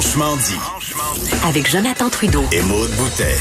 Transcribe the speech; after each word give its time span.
Franchement 0.00 0.34
dit. 0.38 1.36
Avec 1.44 1.70
Jonathan 1.70 2.08
Trudeau. 2.08 2.42
Et 2.52 2.62
Maude 2.62 2.88
Boutet. 2.92 3.36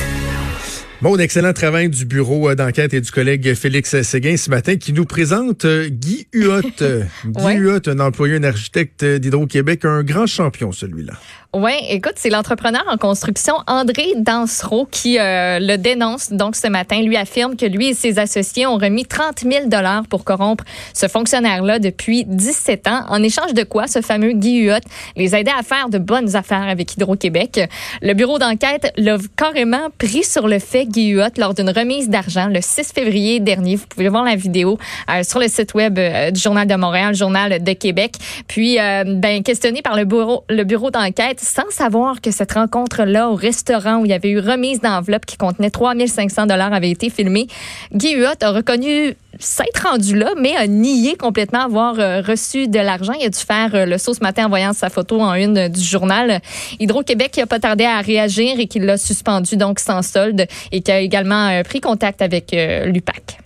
Bon, 1.01 1.17
excellent 1.17 1.53
travail 1.53 1.87
du 1.87 2.03
bureau 2.03 2.49
euh, 2.49 2.55
d'enquête 2.55 2.93
et 2.93 2.99
du 2.99 3.09
collègue 3.09 3.53
Félix 3.53 4.01
Séguin 4.01 4.35
ce 4.35 4.49
matin 4.49 4.75
qui 4.75 4.91
nous 4.91 5.05
présente 5.05 5.63
euh, 5.63 5.87
Guy 5.87 6.27
Huot. 6.33 6.61
Guy 7.25 7.41
Ouais. 7.41 7.55
Huot, 7.55 7.87
un 7.87 8.01
employé, 8.01 8.35
un 8.35 8.43
architecte 8.43 9.05
d'Hydro-Québec, 9.05 9.85
un 9.85 10.03
grand 10.03 10.27
champion 10.27 10.73
celui-là. 10.73 11.13
Oui, 11.51 11.71
écoute, 11.89 12.13
c'est 12.17 12.29
l'entrepreneur 12.29 12.83
en 12.87 12.97
construction 12.97 13.55
André 13.65 14.13
Dansereau 14.15 14.85
qui 14.85 15.17
euh, 15.17 15.57
le 15.59 15.77
dénonce 15.77 16.31
donc 16.31 16.55
ce 16.55 16.67
matin. 16.67 17.01
Lui 17.01 17.17
affirme 17.17 17.55
que 17.55 17.65
lui 17.65 17.87
et 17.87 17.93
ses 17.95 18.19
associés 18.19 18.67
ont 18.67 18.77
remis 18.77 19.03
30 19.03 19.39
000 19.39 19.65
dollars 19.65 20.03
pour 20.07 20.23
corrompre 20.23 20.63
ce 20.93 21.07
fonctionnaire-là 21.07 21.79
depuis 21.79 22.23
17 22.23 22.87
ans. 22.87 23.01
En 23.09 23.23
échange 23.23 23.55
de 23.55 23.63
quoi, 23.63 23.87
ce 23.87 24.01
fameux 24.01 24.33
Guy 24.33 24.59
Huot 24.59 24.77
les 25.15 25.35
aidait 25.35 25.49
à 25.57 25.63
faire 25.63 25.89
de 25.89 25.97
bonnes 25.97 26.35
affaires 26.35 26.69
avec 26.69 26.93
Hydro-Québec. 26.93 27.67
Le 28.03 28.13
bureau 28.13 28.37
d'enquête 28.37 28.93
l'a 28.95 29.17
carrément 29.35 29.89
pris 29.97 30.23
sur 30.23 30.47
le 30.47 30.59
fait, 30.59 30.85
Guy 30.85 31.13
Huot, 31.13 31.33
lors 31.37 31.55
d'une 31.55 31.71
remise 31.71 32.09
d'argent 32.09 32.45
le 32.45 32.61
6 32.61 32.91
février 32.93 33.39
dernier. 33.39 33.75
Vous 33.75 33.87
pouvez 33.87 34.09
voir 34.09 34.23
la 34.23 34.35
vidéo 34.35 34.77
euh, 35.09 35.23
sur 35.23 35.39
le 35.39 35.47
site 35.47 35.73
web 35.73 35.97
euh, 35.97 36.29
du 36.29 36.39
Journal 36.39 36.67
de 36.67 36.75
Montréal, 36.75 37.15
Journal 37.15 37.63
de 37.63 37.73
Québec. 37.73 38.13
Puis, 38.47 38.79
euh, 38.79 39.03
ben, 39.03 39.41
questionné 39.41 39.81
par 39.81 39.97
le 39.97 40.05
bureau, 40.05 40.43
le 40.47 40.63
bureau 40.63 40.91
d'enquête, 40.91 41.38
sans 41.41 41.69
savoir 41.69 42.21
que 42.21 42.31
cette 42.31 42.53
rencontre-là 42.53 43.29
au 43.29 43.35
restaurant 43.35 43.99
où 43.99 44.05
il 44.05 44.11
y 44.11 44.13
avait 44.13 44.29
eu 44.29 44.39
remise 44.39 44.81
d'enveloppe 44.81 45.25
qui 45.25 45.37
contenait 45.37 45.69
3500 45.69 46.47
dollars 46.47 46.73
avait 46.73 46.89
été 46.89 47.09
filmée, 47.09 47.47
Guy 47.93 48.15
Huot 48.15 48.41
a 48.41 48.51
reconnu 48.51 49.15
s'être 49.39 49.87
rendu 49.87 50.17
là, 50.17 50.31
mais 50.37 50.55
a 50.55 50.67
nié 50.67 51.15
complètement 51.15 51.61
avoir 51.61 51.99
euh, 51.99 52.21
reçu 52.21 52.67
de 52.67 52.79
l'argent. 52.79 53.13
Il 53.13 53.25
a 53.25 53.29
dû 53.29 53.39
faire 53.39 53.73
euh, 53.73 53.85
le 53.85 53.97
saut 53.97 54.13
ce 54.13 54.19
matin 54.21 54.45
en 54.45 54.49
voyant 54.49 54.73
sa 54.73 54.89
photo 54.89 55.21
en 55.21 55.33
une 55.35 55.57
euh, 55.57 55.69
du 55.69 55.81
journal. 55.81 56.41
Hydro-Québec 56.79 57.31
qui 57.31 57.41
a 57.41 57.47
pas 57.47 57.59
tardé 57.59 57.85
à 57.85 58.01
réagir 58.01 58.59
et 58.59 58.67
qui 58.67 58.79
l'a 58.79 58.97
suspendu 58.97 59.55
donc 59.55 59.79
sans 59.79 60.01
solde 60.01 60.45
et 60.71 60.81
qui 60.81 60.91
a 60.91 60.99
également 60.99 61.61
pris 61.63 61.79
contact 61.79 62.21
avec 62.21 62.55
l'UPAC. 62.85 63.39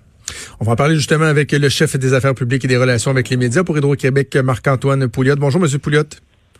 On 0.59 0.65
va 0.65 0.71
en 0.71 0.75
parler 0.75 0.95
justement 0.95 1.25
avec 1.25 1.51
le 1.51 1.69
chef 1.69 1.97
des 1.97 2.13
affaires 2.13 2.33
publiques 2.33 2.65
et 2.65 2.67
des 2.67 2.77
relations 2.77 3.11
avec 3.11 3.29
les 3.29 3.37
médias 3.37 3.63
pour 3.63 3.77
Hydro-Québec, 3.77 4.35
Marc-Antoine 4.37 5.07
Pouliot. 5.07 5.35
Bonjour, 5.37 5.61
Monsieur 5.61 5.79
Pouliot. 5.79 6.03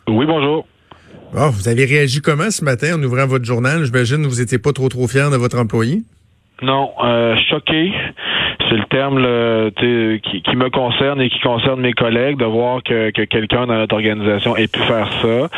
Oui, 0.06 0.26
bonjour. 0.26 0.66
Ah, 1.36 1.50
vous 1.50 1.68
avez 1.68 1.84
réagi 1.84 2.20
comment 2.20 2.50
ce 2.50 2.64
matin 2.64 2.96
en 2.96 3.02
ouvrant 3.02 3.26
votre 3.26 3.44
journal? 3.44 3.84
J'imagine 3.84 4.22
que 4.22 4.28
vous 4.28 4.40
n'étiez 4.40 4.58
pas 4.58 4.72
trop 4.72 4.88
trop 4.88 5.06
fier 5.08 5.30
de 5.30 5.36
votre 5.36 5.58
employé. 5.58 6.02
Non, 6.62 6.92
euh, 7.02 7.34
choqué, 7.50 7.92
c'est 8.68 8.76
le 8.76 8.84
terme 8.84 9.18
qui, 10.20 10.42
qui 10.42 10.56
me 10.56 10.70
concerne 10.70 11.20
et 11.20 11.28
qui 11.28 11.40
concerne 11.40 11.80
mes 11.80 11.92
collègues, 11.92 12.38
de 12.38 12.44
voir 12.44 12.82
que, 12.82 13.10
que 13.10 13.22
quelqu'un 13.22 13.66
dans 13.66 13.74
notre 13.74 13.94
organisation 13.94 14.56
ait 14.56 14.68
pu 14.68 14.80
faire 14.80 15.10
ça. 15.20 15.48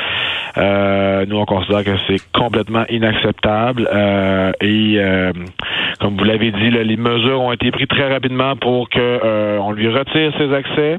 Euh, 0.59 1.27
nous, 1.27 1.37
on 1.37 1.45
considère 1.45 1.85
que 1.85 1.97
c'est 2.07 2.21
complètement 2.33 2.85
inacceptable. 2.89 3.89
Euh, 3.93 4.53
et 4.61 4.95
euh, 4.97 5.33
comme 6.01 6.17
vous 6.17 6.25
l'avez 6.25 6.51
dit, 6.51 6.71
là, 6.71 6.83
les 6.83 6.97
mesures 6.97 7.41
ont 7.43 7.53
été 7.53 7.71
prises 7.71 7.89
très 7.89 8.11
rapidement 8.13 8.57
pour 8.57 8.89
que 8.89 8.99
euh, 8.99 9.59
on 9.61 9.73
lui 9.73 9.89
retire 9.89 10.33
ses 10.39 10.53
accès. 10.55 10.99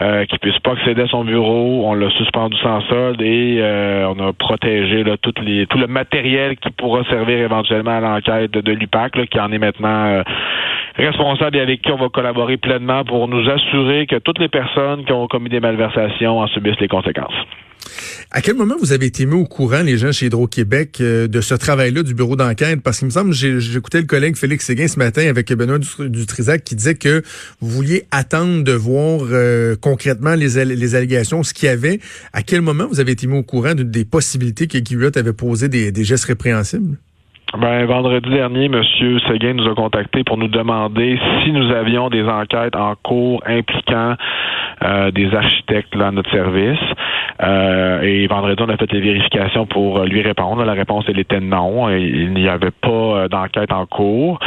Euh, 0.00 0.24
qu'il 0.24 0.38
puisse 0.38 0.58
pas 0.60 0.72
accéder 0.72 1.02
à 1.02 1.08
son 1.08 1.24
bureau, 1.24 1.82
on 1.84 1.92
l'a 1.92 2.08
suspendu 2.12 2.56
sans 2.62 2.80
solde 2.88 3.20
et 3.20 3.58
euh, 3.60 4.06
on 4.08 4.28
a 4.28 4.32
protégé 4.32 5.04
tout 5.20 5.32
le 5.78 5.86
matériel 5.88 6.56
qui 6.56 6.70
pourra 6.70 7.04
servir 7.04 7.36
éventuellement 7.36 7.98
à 7.98 8.00
l'enquête 8.00 8.50
de, 8.50 8.62
de 8.62 8.72
l'UPAC, 8.72 9.28
qui 9.28 9.38
en 9.38 9.52
est 9.52 9.58
maintenant 9.58 10.06
euh, 10.06 10.22
responsable 10.96 11.58
et 11.58 11.60
avec 11.60 11.82
qui 11.82 11.92
on 11.92 11.96
va 11.96 12.08
collaborer 12.08 12.56
pleinement 12.56 13.04
pour 13.04 13.28
nous 13.28 13.46
assurer 13.50 14.06
que 14.06 14.16
toutes 14.16 14.38
les 14.38 14.48
personnes 14.48 15.04
qui 15.04 15.12
ont 15.12 15.26
commis 15.26 15.50
des 15.50 15.60
malversations 15.60 16.38
en 16.38 16.46
subissent 16.46 16.80
les 16.80 16.88
conséquences. 16.88 17.34
À 18.30 18.40
quel 18.42 18.54
moment 18.54 18.76
vous 18.80 18.92
avez 18.92 19.06
été 19.06 19.26
mis 19.26 19.34
au 19.34 19.44
courant, 19.44 19.82
les 19.82 19.98
gens 19.98 20.12
chez 20.12 20.26
Hydro-Québec, 20.26 20.98
euh, 21.00 21.26
de 21.26 21.40
ce 21.40 21.54
travail-là 21.54 22.02
du 22.02 22.14
bureau 22.14 22.36
d'enquête? 22.36 22.80
Parce 22.80 22.98
qu'il 22.98 23.06
me 23.06 23.10
semble, 23.10 23.32
j'écoutais 23.32 24.00
le 24.00 24.06
collègue 24.06 24.36
Félix 24.36 24.66
Séguin 24.66 24.86
ce 24.86 24.98
matin 24.98 25.26
avec 25.28 25.52
Benoît 25.52 25.78
Dutr- 25.78 26.08
Dutrisac 26.08 26.62
qui 26.62 26.76
disait 26.76 26.94
que 26.94 27.22
vous 27.60 27.68
vouliez 27.70 28.04
attendre 28.10 28.62
de 28.62 28.72
voir 28.72 29.20
euh, 29.32 29.74
concrètement 29.80 30.34
les, 30.34 30.58
al- 30.58 30.68
les 30.68 30.94
allégations, 30.94 31.42
ce 31.42 31.52
qu'il 31.52 31.66
y 31.66 31.70
avait. 31.70 32.00
À 32.32 32.42
quel 32.42 32.60
moment 32.60 32.86
vous 32.90 33.00
avez 33.00 33.12
été 33.12 33.26
mis 33.26 33.36
au 33.38 33.42
courant 33.42 33.74
de- 33.74 33.82
des 33.82 34.04
possibilités 34.04 34.66
que 34.68 34.78
Guy 34.78 34.94
Huot 34.94 35.16
avait 35.16 35.32
posé 35.32 35.68
des, 35.68 35.90
des 35.90 36.04
gestes 36.04 36.24
répréhensibles? 36.24 36.96
Ben, 37.58 37.84
vendredi 37.84 38.30
dernier, 38.30 38.66
M. 38.66 38.80
Seguin 39.26 39.54
nous 39.54 39.66
a 39.68 39.74
contactés 39.74 40.22
pour 40.22 40.38
nous 40.38 40.46
demander 40.46 41.18
si 41.42 41.50
nous 41.50 41.72
avions 41.72 42.08
des 42.08 42.22
enquêtes 42.22 42.76
en 42.76 42.94
cours 42.94 43.42
impliquant 43.44 44.14
euh, 44.84 45.10
des 45.10 45.34
architectes 45.34 45.94
là, 45.96 46.08
à 46.08 46.10
notre 46.12 46.30
service. 46.30 46.78
Euh, 47.42 48.02
et 48.02 48.28
vendredi, 48.28 48.62
on 48.62 48.68
a 48.68 48.76
fait 48.76 48.92
les 48.92 49.00
vérifications 49.00 49.66
pour 49.66 50.04
lui 50.04 50.22
répondre. 50.22 50.64
La 50.64 50.74
réponse, 50.74 51.04
elle 51.08 51.18
était 51.18 51.40
non. 51.40 51.90
Il 51.90 52.32
n'y 52.34 52.48
avait 52.48 52.70
pas 52.70 52.88
euh, 52.88 53.28
d'enquête 53.28 53.72
en 53.72 53.84
cours. 53.84 54.38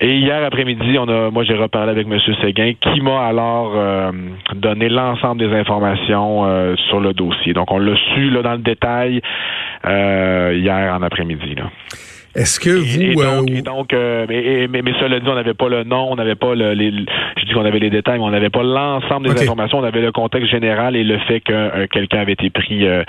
Et 0.00 0.16
hier 0.16 0.42
après-midi, 0.44 0.98
on 0.98 1.06
a, 1.06 1.30
moi, 1.30 1.44
j'ai 1.44 1.54
reparlé 1.54 1.92
avec 1.92 2.08
M. 2.08 2.18
Séguin, 2.42 2.72
qui 2.80 3.00
m'a 3.02 3.24
alors 3.24 3.74
euh, 3.76 4.10
donné 4.56 4.88
l'ensemble 4.88 5.48
des 5.48 5.56
informations 5.56 6.44
euh, 6.44 6.74
sur 6.88 6.98
le 6.98 7.12
dossier. 7.12 7.52
Donc, 7.52 7.70
on 7.70 7.78
l'a 7.78 7.94
su 8.12 8.30
là, 8.30 8.42
dans 8.42 8.54
le 8.54 8.58
détail 8.58 9.20
euh, 9.86 10.58
hier 10.58 10.92
en 10.92 11.02
après-midi. 11.02 11.54
Là. 11.54 11.70
Est-ce 12.34 12.58
que 12.60 12.70
Et, 12.70 13.10
et 13.10 13.12
vous... 13.14 13.22
donc, 13.22 13.50
euh, 13.50 13.56
et 13.58 13.62
donc, 13.62 13.92
euh, 13.92 14.26
mais, 14.28 14.66
mais, 14.68 14.82
mais 14.82 14.92
cela 15.00 15.20
dit, 15.20 15.26
on 15.28 15.34
n'avait 15.34 15.54
pas 15.54 15.68
le 15.68 15.84
nom, 15.84 16.08
on 16.10 16.16
n'avait 16.16 16.34
pas 16.34 16.54
le, 16.54 16.72
les, 16.72 16.90
je 16.90 17.44
dis 17.44 17.52
qu'on 17.52 17.64
avait 17.64 17.78
les 17.78 17.90
détails, 17.90 18.18
mais 18.18 18.24
on 18.24 18.30
n'avait 18.30 18.50
pas 18.50 18.62
l'ensemble 18.62 19.34
des 19.34 19.42
informations. 19.42 19.78
On 19.78 19.84
avait 19.84 20.00
le 20.00 20.12
contexte 20.12 20.50
général 20.50 20.96
et 20.96 21.04
le 21.04 21.18
fait 21.28 21.40
que 21.40 21.52
euh, 21.52 21.86
quelqu'un 21.92 22.20
avait 22.20 22.32
été 22.32 22.48
pris 22.50 22.86
euh, 22.86 23.02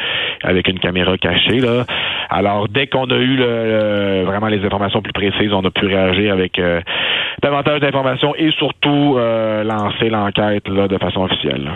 avec 0.44 0.68
une 0.68 0.80
caméra 0.80 1.18
cachée. 1.18 1.60
Là. 1.60 1.86
Alors, 2.30 2.68
dès 2.68 2.88
qu'on 2.88 3.06
a 3.06 3.18
eu 3.18 3.36
le, 3.38 3.46
le- 3.46 4.24
vraiment 4.26 4.48
les 4.48 4.64
informations 4.66 5.02
plus 5.02 5.14
précises, 5.14 5.54
on 5.54 5.64
a 5.64 5.72
pu 5.72 5.86
réagir 5.86 6.34
avec 6.34 6.60
euh, 6.60 6.82
davantage 7.42 7.80
d'informations 7.80 8.36
et 8.36 8.52
surtout 8.58 9.16
euh, 9.18 9.64
lancer 9.64 10.10
l'enquête 10.10 10.68
là 10.68 10.88
de 10.88 10.98
façon 10.98 11.22
officielle. 11.22 11.72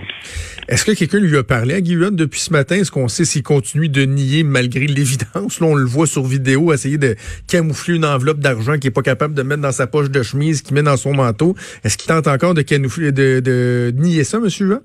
Est-ce 0.68 0.84
que 0.84 0.92
quelqu'un 0.98 1.20
lui 1.20 1.38
a 1.38 1.44
parlé 1.44 1.76
à 1.76 1.78
Huot 1.80 2.12
depuis 2.12 2.42
ce 2.42 2.52
matin? 2.52 2.76
Est-ce 2.76 2.92
qu'on 2.92 3.08
sait 3.08 3.24
s'il 3.24 3.44
continue 3.44 3.88
de 3.88 4.02
nier 4.04 4.44
malgré 4.44 4.86
l'évidence? 4.86 5.62
Là, 5.62 5.68
on 5.68 5.76
le 5.76 5.86
voit 5.86 6.08
sur 6.08 6.24
vidéo 6.24 6.74
essayer 6.74 6.98
de 6.98 7.16
camoufler 7.48 7.96
une 7.96 8.06
enveloppe 8.06 8.40
d'argent 8.40 8.74
qu'il 8.74 8.86
n'est 8.86 8.94
pas 8.94 9.02
capable 9.02 9.34
de 9.34 9.44
mettre 9.44 9.62
dans 9.62 9.72
sa 9.72 9.88
poche 9.88 10.10
de 10.10 10.24
chemise, 10.24 10.62
qu'il 10.62 10.76
met 10.76 10.84
dans 10.84 10.98
son 10.98 11.14
manteau. 11.14 11.56
Est-ce 11.84 11.98
qu'il 11.98 12.08
tente 12.08 12.28
encore 12.28 12.54
de, 12.54 12.62
camoufler, 12.62 13.12
de, 13.12 13.40
de 13.40 13.92
nier 13.96 14.24
ça, 14.24 14.38
M. 14.38 14.48
Huot? 14.48 14.84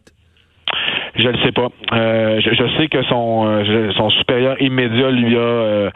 Je 1.14 1.28
ne 1.28 1.36
sais 1.44 1.52
pas. 1.52 1.68
Euh, 1.92 2.40
je, 2.40 2.50
je 2.54 2.76
sais 2.78 2.88
que 2.88 3.02
son 3.04 3.44
euh, 3.46 3.92
son 3.96 4.08
supérieur 4.10 4.60
immédiat 4.62 5.10
lui 5.10 5.36
a 5.36 5.40
euh, 5.40 5.90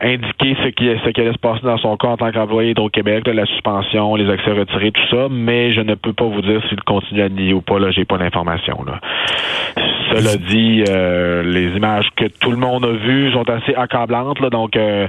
indiqué 0.00 0.56
ce 0.64 0.68
qui 0.68 0.86
ce 1.04 1.10
qui 1.10 1.20
allait 1.20 1.34
se 1.34 1.38
passer 1.38 1.60
dans 1.62 1.76
son 1.76 1.96
cas 1.98 2.08
en 2.08 2.16
tant 2.16 2.32
qu'employé 2.32 2.70
Hydro-Québec, 2.70 3.26
la 3.26 3.44
suspension, 3.44 4.16
les 4.16 4.30
accès 4.30 4.52
retirés, 4.52 4.90
tout 4.90 5.06
ça, 5.10 5.28
mais 5.30 5.72
je 5.72 5.82
ne 5.82 5.94
peux 5.94 6.14
pas 6.14 6.24
vous 6.24 6.40
dire 6.40 6.62
s'il 6.68 6.80
continue 6.82 7.20
à 7.20 7.28
nier 7.28 7.52
ou 7.52 7.60
pas. 7.60 7.78
Là, 7.78 7.90
j'ai 7.90 8.06
pas 8.06 8.16
l'information. 8.16 8.82
Là. 8.86 9.00
Cela 10.12 10.36
dit, 10.36 10.84
euh, 10.88 11.42
les 11.42 11.76
images 11.76 12.06
que 12.16 12.26
tout 12.26 12.50
le 12.50 12.56
monde 12.56 12.84
a 12.84 12.92
vues 12.92 13.32
sont 13.32 13.48
assez 13.48 13.74
accablantes, 13.74 14.40
là, 14.40 14.50
donc 14.50 14.76
euh, 14.76 15.08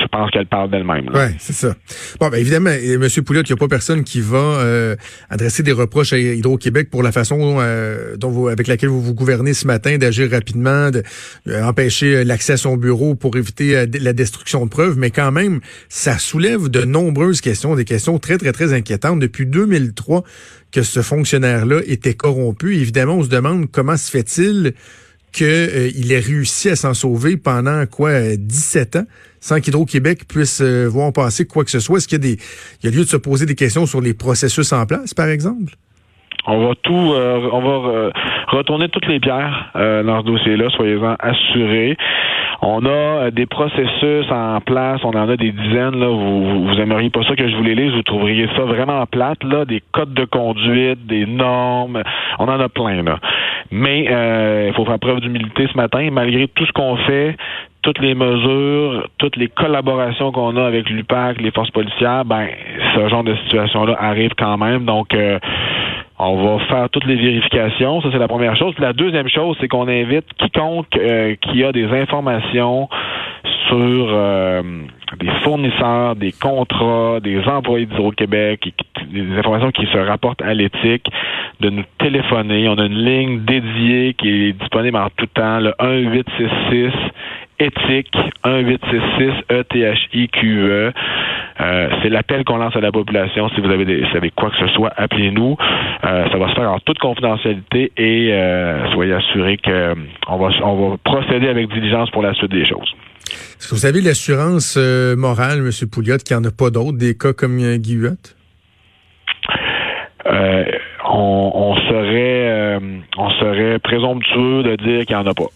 je 0.00 0.06
pense 0.06 0.30
qu'elle 0.30 0.46
parle 0.46 0.70
d'elle-même. 0.70 1.10
Oui, 1.12 1.34
c'est 1.38 1.52
ça. 1.52 1.74
Bon, 2.20 2.28
ben 2.28 2.38
évidemment, 2.38 2.70
M. 2.70 3.08
Pouliot, 3.24 3.42
il 3.42 3.52
n'y 3.52 3.52
a 3.52 3.56
pas 3.56 3.68
personne 3.68 4.04
qui 4.04 4.20
va 4.20 4.38
euh, 4.38 4.96
adresser 5.30 5.62
des 5.62 5.72
reproches 5.72 6.12
à 6.12 6.18
Hydro-Québec 6.18 6.90
pour 6.90 7.02
la 7.02 7.12
façon 7.12 7.58
euh, 7.60 8.16
dont 8.16 8.30
vous, 8.30 8.48
avec 8.48 8.66
laquelle 8.66 8.88
vous 8.88 9.02
vous 9.02 9.14
gouvernez 9.14 9.54
ce 9.54 9.66
matin, 9.66 9.98
d'agir 9.98 10.30
rapidement, 10.30 10.90
de 10.90 11.02
euh, 11.48 11.72
euh, 12.02 12.24
l'accès 12.24 12.54
à 12.54 12.56
son 12.56 12.76
bureau 12.76 13.14
pour 13.14 13.36
éviter 13.36 13.76
euh, 13.76 13.86
la 14.00 14.12
destruction 14.12 14.64
de 14.64 14.70
preuves. 14.70 14.98
Mais 14.98 15.10
quand 15.10 15.32
même, 15.32 15.60
ça 15.88 16.18
soulève 16.18 16.68
de 16.68 16.84
nombreuses 16.84 17.40
questions, 17.40 17.74
des 17.74 17.84
questions 17.84 18.18
très, 18.18 18.38
très, 18.38 18.52
très 18.52 18.72
inquiétantes. 18.72 19.20
Depuis 19.20 19.46
2003 19.46 20.24
que 20.72 20.82
ce 20.82 21.02
fonctionnaire-là 21.02 21.80
était 21.86 22.14
corrompu, 22.14 22.76
évidemment, 22.76 23.14
on 23.16 23.22
se 23.22 23.28
demande 23.28 23.70
comment 23.70 23.96
se 23.96 24.10
fait-il 24.10 24.74
qu'il 25.32 26.12
ait 26.12 26.20
réussi 26.20 26.70
à 26.70 26.76
s'en 26.76 26.94
sauver 26.94 27.36
pendant 27.36 27.86
quoi 27.86 28.10
euh, 28.10 28.36
17 28.38 28.96
ans? 28.96 29.06
Sans 29.40 29.60
qu'Hydro-Québec 29.60 30.26
puisse 30.28 30.60
euh, 30.60 30.86
voir 30.86 31.12
passer 31.12 31.46
quoi 31.46 31.64
que 31.64 31.70
ce 31.70 31.80
soit. 31.80 31.98
Est-ce 31.98 32.08
qu'il 32.08 32.24
y 32.24 32.32
a 32.32 32.36
y 32.84 32.88
a 32.88 32.90
lieu 32.90 33.04
de 33.04 33.08
se 33.08 33.16
poser 33.16 33.46
des 33.46 33.54
questions 33.54 33.86
sur 33.86 34.00
les 34.00 34.14
processus 34.14 34.72
en 34.72 34.86
place, 34.86 35.14
par 35.14 35.28
exemple? 35.28 35.72
On 36.46 36.66
va 36.66 36.74
tout, 36.82 37.12
euh, 37.12 37.48
on 37.52 37.60
va 37.60 37.88
euh, 37.88 38.10
retourner 38.48 38.88
toutes 38.88 39.06
les 39.06 39.20
pierres 39.20 39.70
euh, 39.76 40.02
dans 40.02 40.20
ce 40.20 40.26
dossier-là, 40.26 40.70
soyez-en 40.70 41.14
assurés. 41.18 41.96
On 42.62 42.86
a 42.86 42.88
euh, 42.88 43.30
des 43.30 43.44
processus 43.44 44.24
en 44.30 44.60
place, 44.62 45.00
on 45.04 45.10
en 45.10 45.28
a 45.28 45.36
des 45.36 45.52
dizaines. 45.52 46.00
Là, 46.00 46.08
vous, 46.08 46.64
vous, 46.68 46.80
aimeriez 46.80 47.10
pas 47.10 47.22
ça 47.24 47.36
que 47.36 47.48
je 47.48 47.54
vous 47.54 47.62
les 47.62 47.74
lise, 47.74 47.92
vous 47.92 48.02
trouveriez 48.02 48.48
ça 48.56 48.62
vraiment 48.62 49.04
plate, 49.04 49.44
là, 49.44 49.66
des 49.66 49.82
codes 49.92 50.14
de 50.14 50.24
conduite, 50.24 51.06
des 51.06 51.26
normes, 51.26 52.02
on 52.38 52.48
en 52.48 52.60
a 52.60 52.68
plein 52.70 53.02
là. 53.02 53.18
Mais 53.70 54.04
il 54.68 54.72
faut 54.74 54.86
faire 54.86 54.98
preuve 54.98 55.20
d'humilité 55.20 55.68
ce 55.70 55.76
matin, 55.76 56.08
malgré 56.10 56.48
tout 56.48 56.64
ce 56.64 56.72
qu'on 56.72 56.96
fait, 56.96 57.36
toutes 57.88 58.00
les 58.00 58.14
mesures, 58.14 59.08
toutes 59.16 59.36
les 59.36 59.48
collaborations 59.48 60.30
qu'on 60.30 60.58
a 60.58 60.66
avec 60.66 60.90
l'UPAC, 60.90 61.40
les 61.40 61.50
forces 61.50 61.70
policières, 61.70 62.26
ben 62.26 62.46
ce 62.94 63.08
genre 63.08 63.24
de 63.24 63.34
situation-là 63.44 63.96
arrive 63.98 64.32
quand 64.36 64.58
même. 64.58 64.84
Donc 64.84 65.14
euh, 65.14 65.38
On 66.18 66.36
va 66.36 66.62
faire 66.66 66.90
toutes 66.90 67.06
les 67.06 67.14
vérifications. 67.16 68.02
Ça, 68.02 68.08
c'est 68.12 68.18
la 68.18 68.28
première 68.28 68.56
chose. 68.56 68.74
La 68.78 68.92
deuxième 68.92 69.30
chose, 69.30 69.56
c'est 69.58 69.68
qu'on 69.68 69.88
invite 69.88 70.26
quiconque 70.36 70.94
euh, 70.98 71.34
qui 71.40 71.64
a 71.64 71.72
des 71.72 71.86
informations 71.86 72.90
sur 73.68 74.06
euh, 74.10 74.62
des 75.18 75.30
fournisseurs, 75.42 76.14
des 76.14 76.32
contrats, 76.32 77.20
des 77.22 77.42
employés 77.46 77.86
d'Hydro-Québec, 77.86 78.70
des 79.10 79.38
informations 79.38 79.70
qui 79.70 79.86
se 79.86 79.96
rapportent 79.96 80.42
à 80.42 80.52
l'éthique, 80.52 81.06
de 81.60 81.70
nous 81.70 81.84
téléphoner. 81.98 82.68
On 82.68 82.76
a 82.76 82.84
une 82.84 83.02
ligne 83.02 83.40
dédiée 83.46 84.12
qui 84.12 84.28
est 84.28 84.52
disponible 84.52 84.98
en 84.98 85.08
tout 85.16 85.26
temps, 85.34 85.60
le 85.60 85.72
1866 85.80 86.92
éthique 87.58 88.14
1866 88.44 89.32
ETHIQE. 89.50 90.92
Euh, 91.60 91.88
c'est 92.02 92.08
l'appel 92.08 92.44
qu'on 92.44 92.58
lance 92.58 92.76
à 92.76 92.80
la 92.80 92.92
population. 92.92 93.48
Si 93.50 93.60
vous 93.60 93.70
avez, 93.70 93.84
des, 93.84 94.04
savez 94.12 94.30
quoi 94.30 94.50
que 94.50 94.56
ce 94.58 94.68
soit, 94.68 94.92
appelez-nous. 94.96 95.56
Euh, 96.04 96.30
ça 96.30 96.38
va 96.38 96.48
se 96.48 96.54
faire 96.54 96.70
en 96.70 96.78
toute 96.78 96.98
confidentialité 96.98 97.92
et 97.96 98.32
euh, 98.32 98.90
soyez 98.92 99.14
assurés 99.14 99.56
qu'on 99.56 100.36
va, 100.36 100.48
on 100.62 100.90
va 100.90 100.96
procéder 101.02 101.48
avec 101.48 101.68
diligence 101.72 102.10
pour 102.10 102.22
la 102.22 102.34
suite 102.34 102.52
des 102.52 102.64
choses. 102.64 102.94
Est-ce 103.28 103.68
que 103.68 103.74
vous 103.74 103.86
avez 103.86 104.00
l'assurance 104.00 104.76
euh, 104.78 105.16
morale, 105.16 105.58
M. 105.58 105.70
Pouliot, 105.90 106.18
qu'il 106.18 106.36
n'y 106.36 106.42
en 106.42 106.48
a 106.48 106.52
pas 106.52 106.70
d'autres, 106.70 106.96
des 106.96 107.16
cas 107.16 107.32
comme 107.32 107.58
euh, 107.58 107.76
Guy 107.76 107.98
euh, 110.26 110.64
on, 111.04 111.52
on, 111.54 111.76
serait 111.76 112.78
on 113.16 113.30
serait 113.30 113.78
présomptueux 113.78 114.62
de 114.62 114.76
dire 114.76 115.06
qu'il 115.06 115.16
n'y 115.16 115.22
en 115.22 115.26
a 115.26 115.34
pas 115.34 115.46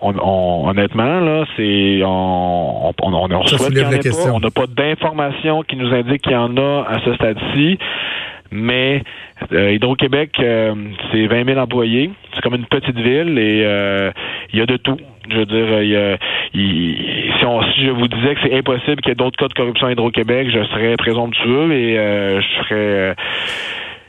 on, 0.00 0.68
honnêtement, 0.68 1.20
là, 1.20 1.44
c'est 1.56 2.02
on, 2.04 2.90
on, 2.90 2.94
on, 3.02 3.30
on 3.30 3.42
souhaite 3.44 3.72
qu'il 3.72 3.78
n'y 3.78 3.84
en 3.84 3.92
ait 3.92 3.98
pas. 3.98 4.32
On 4.32 4.40
n'a 4.40 4.50
pas 4.50 4.66
d'informations 4.66 5.62
qui 5.62 5.76
nous 5.76 5.92
indiquent 5.92 6.22
qu'il 6.22 6.32
y 6.32 6.36
en 6.36 6.56
a 6.56 6.84
à 6.88 7.00
ce 7.04 7.14
stade-ci. 7.14 7.78
Mais 8.50 9.02
euh, 9.52 9.72
Hydro-Québec, 9.72 10.30
euh, 10.38 10.74
c'est 11.10 11.26
20 11.26 11.44
000 11.44 11.58
employés. 11.58 12.10
C'est 12.32 12.40
comme 12.40 12.54
une 12.54 12.66
petite 12.66 12.96
ville 12.96 13.36
et 13.38 13.62
euh, 13.64 14.12
il 14.52 14.58
y 14.58 14.62
a 14.62 14.66
de 14.66 14.76
tout. 14.76 14.96
Je 15.28 15.38
veux 15.38 15.46
dire, 15.46 15.82
il 15.82 15.88
y 15.88 15.96
a, 15.96 16.16
si, 16.52 17.44
on, 17.44 17.62
si 17.72 17.86
je 17.86 17.90
vous 17.90 18.06
disais 18.06 18.34
que 18.34 18.40
c'est 18.42 18.56
impossible 18.56 19.00
qu'il 19.00 19.08
y 19.08 19.12
ait 19.12 19.16
d'autres 19.16 19.38
cas 19.38 19.48
de 19.48 19.54
corruption 19.54 19.86
à 19.86 19.92
Hydro-Québec, 19.92 20.48
je 20.50 20.62
serais 20.64 20.96
présomptueux 20.96 21.72
et 21.72 21.96
je 21.96 22.62
serais 22.62 23.16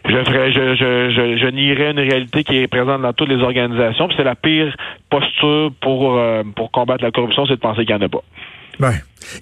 je 0.07 0.23
ferais, 0.23 0.51
je, 0.51 0.75
je, 0.75 1.09
je, 1.09 1.37
je 1.37 1.47
nierais 1.47 1.91
une 1.91 1.99
réalité 1.99 2.43
qui 2.43 2.57
est 2.57 2.67
présente 2.67 3.01
dans 3.01 3.13
toutes 3.13 3.29
les 3.29 3.41
organisations. 3.41 4.07
C'est 4.15 4.23
la 4.23 4.35
pire 4.35 4.75
posture 5.09 5.71
pour, 5.81 6.15
euh, 6.15 6.43
pour 6.55 6.71
combattre 6.71 7.03
la 7.03 7.11
corruption, 7.11 7.45
c'est 7.45 7.55
de 7.55 7.59
penser 7.59 7.85
qu'il 7.85 7.95
n'y 7.95 8.03
en 8.03 8.05
a 8.05 8.09
pas. 8.09 8.23
Ben, 8.79 8.93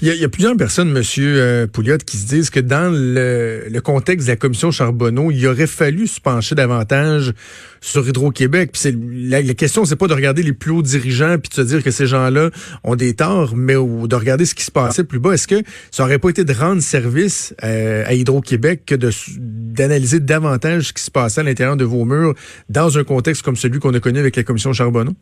il 0.01 0.07
y, 0.07 0.23
a, 0.23 0.29
plusieurs 0.29 0.55
personnes, 0.55 0.91
Monsieur 0.91 1.35
euh, 1.37 1.67
Pouliot, 1.67 1.97
qui 1.97 2.17
se 2.17 2.25
disent 2.27 2.49
que 2.49 2.59
dans 2.59 2.91
le, 2.93 3.79
contexte 3.81 4.27
de 4.27 4.31
la 4.31 4.37
commission 4.37 4.71
Charbonneau, 4.71 5.31
il 5.31 5.45
aurait 5.47 5.67
fallu 5.67 6.07
se 6.07 6.21
pencher 6.21 6.55
davantage 6.55 7.33
sur 7.81 8.07
Hydro-Québec. 8.07 8.71
Puis 8.73 8.95
la, 9.29 9.41
la, 9.41 9.53
question, 9.53 9.85
c'est 9.85 9.95
pas 9.95 10.07
de 10.07 10.13
regarder 10.13 10.41
les 10.41 10.53
plus 10.53 10.71
hauts 10.71 10.81
dirigeants 10.81 11.37
puis 11.37 11.49
de 11.49 11.55
se 11.55 11.61
dire 11.61 11.83
que 11.83 11.91
ces 11.91 12.07
gens-là 12.07 12.49
ont 12.83 12.95
des 12.95 13.13
torts, 13.13 13.55
mais 13.55 13.73
de 13.73 14.15
regarder 14.15 14.45
ce 14.45 14.55
qui 14.55 14.63
se 14.63 14.71
passait 14.71 15.03
plus 15.03 15.19
bas. 15.19 15.33
Est-ce 15.33 15.47
que 15.47 15.61
ça 15.91 16.03
aurait 16.03 16.19
pas 16.19 16.29
été 16.29 16.43
de 16.43 16.53
rendre 16.53 16.81
service 16.81 17.53
euh, 17.63 18.05
à 18.07 18.13
Hydro-Québec 18.13 18.83
que 18.85 18.95
de 18.95 19.11
d'analyser 19.37 20.19
davantage 20.19 20.89
ce 20.89 20.93
qui 20.93 21.03
se 21.03 21.11
passait 21.11 21.41
à 21.41 21.43
l'intérieur 21.43 21.75
de 21.75 21.83
vos 21.83 22.05
murs 22.05 22.35
dans 22.69 22.97
un 22.97 23.03
contexte 23.03 23.41
comme 23.41 23.55
celui 23.55 23.79
qu'on 23.79 23.93
a 23.93 23.99
connu 23.99 24.19
avec 24.19 24.35
la 24.35 24.43
commission 24.43 24.71
Charbonneau? 24.71 25.15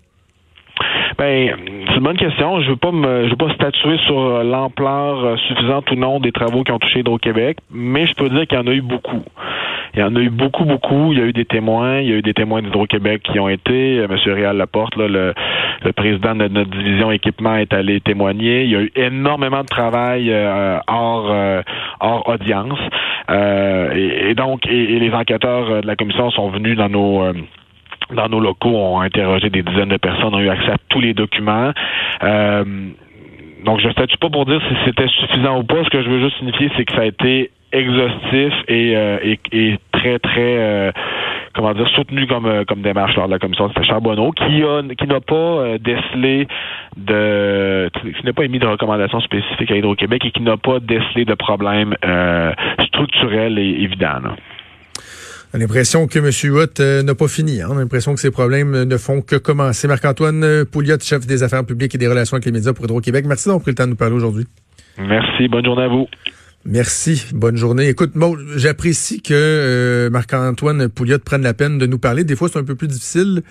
Ben, 1.18 1.56
c'est 1.88 1.96
une 1.96 2.04
bonne 2.04 2.18
question. 2.18 2.62
Je 2.62 2.70
veux 2.70 2.76
pas 2.76 2.92
me, 2.92 3.26
je 3.26 3.30
veux 3.30 3.36
pas 3.36 3.54
statuer 3.54 3.98
sur 4.06 4.20
euh, 4.20 4.44
l'ampleur 4.44 5.26
euh, 5.26 5.38
suffisante 5.48 5.90
ou 5.92 5.96
non 5.96 6.20
des 6.20 6.32
travaux 6.32 6.64
qui 6.64 6.72
ont 6.72 6.80
touché 6.80 7.00
Hydro-Québec, 7.00 7.58
mais 7.72 8.06
je 8.06 8.14
peux 8.14 8.30
dire 8.30 8.48
qu'il 8.48 8.58
y 8.58 8.62
en 8.62 8.68
a 8.68 8.74
eu 8.74 8.82
beaucoup. 8.82 9.24
Il 9.94 10.00
y 10.00 10.04
en 10.04 10.16
a 10.16 10.20
eu 10.20 10.30
beaucoup, 10.30 10.64
beaucoup. 10.64 11.12
Il 11.12 11.20
y 11.20 11.22
a 11.22 11.26
eu 11.26 11.34
des 11.34 11.44
témoins. 11.44 12.00
Il 12.00 12.10
y 12.10 12.14
a 12.14 12.16
eu 12.16 12.22
des 12.22 12.34
témoins 12.34 12.62
d'Hydro-Québec 12.62 13.24
qui 13.24 13.40
ont 13.40 13.50
été. 13.50 14.00
Euh, 14.00 14.08
Monsieur 14.08 14.34
Réal 14.34 14.56
Laporte, 14.56 14.96
là, 14.96 15.08
le, 15.08 15.34
le, 15.84 15.92
président 15.92 16.34
de 16.34 16.48
notre 16.48 16.72
division 16.72 17.12
équipement, 17.12 17.56
est 17.56 17.74
allé 17.74 18.00
témoigner. 18.00 18.64
Il 18.64 18.70
y 18.70 18.76
a 18.76 18.82
eu 18.82 18.92
énormément 18.96 19.62
de 19.62 19.68
travail 19.68 20.34
hors, 20.88 21.36
hors 22.00 22.30
audience. 22.30 22.80
et, 23.30 24.34
donc, 24.36 24.66
et, 24.68 25.00
les 25.00 25.12
enquêteurs 25.14 25.82
de 25.82 25.88
la 25.88 25.96
commission 25.96 26.32
sont 26.32 26.50
venus 26.50 26.78
dans 26.78 26.90
nos 26.90 27.34
dans 28.16 28.30
nos 28.30 28.40
locaux, 28.40 28.76
ont 28.76 29.02
interrogé 29.02 29.50
des 29.50 29.64
dizaines 29.64 29.90
de 29.90 29.98
personnes, 29.98 30.34
ont 30.34 30.40
eu 30.40 30.50
accès 30.50 30.72
à 30.72 30.78
tous 30.90 31.00
les 31.00 31.14
documents. 31.14 31.72
Euh, 32.24 32.64
donc, 33.66 33.80
je 33.80 33.88
ne 33.88 33.92
statue 33.92 34.18
pas 34.18 34.30
pour 34.30 34.46
dire 34.46 34.62
si 34.68 34.76
c'était 34.86 35.08
suffisant 35.08 35.60
ou 35.60 35.64
pas. 35.64 35.84
Ce 35.84 35.90
que 35.90 36.02
je 36.02 36.10
veux 36.10 36.20
juste 36.20 36.38
signifier, 36.38 36.72
c'est 36.76 36.86
que 36.86 36.94
ça 36.94 37.02
a 37.02 37.06
été 37.06 37.52
exhaustif 37.72 38.54
et, 38.68 38.98
euh, 38.98 39.36
et, 39.52 39.78
très, 39.92 40.20
très, 40.20 40.58
euh, 40.58 40.92
comment 41.54 41.74
dire, 41.74 41.88
soutenu 41.90 42.26
comme, 42.26 42.66
comme 42.66 42.82
démarche 42.82 43.16
lors 43.16 43.28
de 43.28 43.32
la 43.32 43.40
commission. 43.40 43.70
C'était 43.70 43.86
Charbonneau 43.86 44.32
qui 44.32 44.64
a, 44.64 44.82
qui 44.98 45.08
n'a 45.08 45.22
pas 45.22 45.78
décelé 45.80 46.48
de, 46.98 47.90
qui 48.02 48.26
n'a 48.26 48.34
pas 48.34 48.44
émis 48.44 48.60
de 48.60 48.68
recommandations 48.68 49.22
spécifiques 49.22 49.72
à 49.72 49.76
Hydro-Québec 49.76 50.26
et 50.26 50.32
qui 50.32 50.42
n'a 50.42 50.58
pas 50.58 50.80
décelé 50.80 51.24
de 51.24 51.36
problèmes 51.36 51.96
structurels 52.88 53.58
et 53.60 53.84
évidents. 53.84 54.34
On 55.54 55.58
a 55.58 55.60
l'impression 55.60 56.08
que 56.08 56.18
M. 56.18 56.32
Huot 56.32 56.80
euh, 56.80 57.04
n'a 57.04 57.14
pas 57.14 57.28
fini. 57.28 57.62
Hein. 57.62 57.68
On 57.72 57.78
a 57.78 57.82
l'impression 57.82 58.14
que 58.14 58.22
ces 58.22 58.32
problèmes 58.32 58.84
ne 58.84 58.98
font 58.98 59.22
que 59.22 59.36
commencer. 59.36 59.86
Marc-Antoine 59.86 60.44
euh, 60.46 60.64
Pouliot, 60.64 60.98
chef 61.02 61.28
des 61.28 61.44
affaires 61.44 61.66
publiques 61.66 61.94
et 61.94 61.98
des 61.98 62.08
relations 62.08 62.36
avec 62.36 62.46
les 62.46 62.54
médias 62.54 62.72
pour 62.72 62.86
Hydro-Québec. 62.86 63.26
Merci 63.28 63.48
d'avoir 63.48 63.62
pris 63.62 63.72
le 63.72 63.76
temps 63.76 63.84
de 63.84 63.90
nous 63.90 63.98
parler 63.98 64.16
aujourd'hui. 64.16 64.48
Merci. 64.98 65.50
Bonne 65.50 65.66
journée 65.66 65.84
à 65.84 65.88
vous. 65.90 66.08
Merci. 66.64 67.26
Bonne 67.34 67.58
journée. 67.58 67.90
Écoute, 67.90 68.12
bon, 68.16 68.38
j'apprécie 68.56 69.22
que 69.22 69.34
euh, 69.34 70.10
Marc-Antoine 70.10 70.88
Pouliot 70.88 71.20
prenne 71.20 71.42
la 71.42 71.54
peine 71.54 71.78
de 71.78 71.86
nous 71.86 72.00
parler. 72.00 72.24
Des 72.24 72.38
fois, 72.38 72.48
c'est 72.48 72.60
un 72.60 72.64
peu 72.64 72.76
plus 72.76 72.88
difficile 72.88 73.42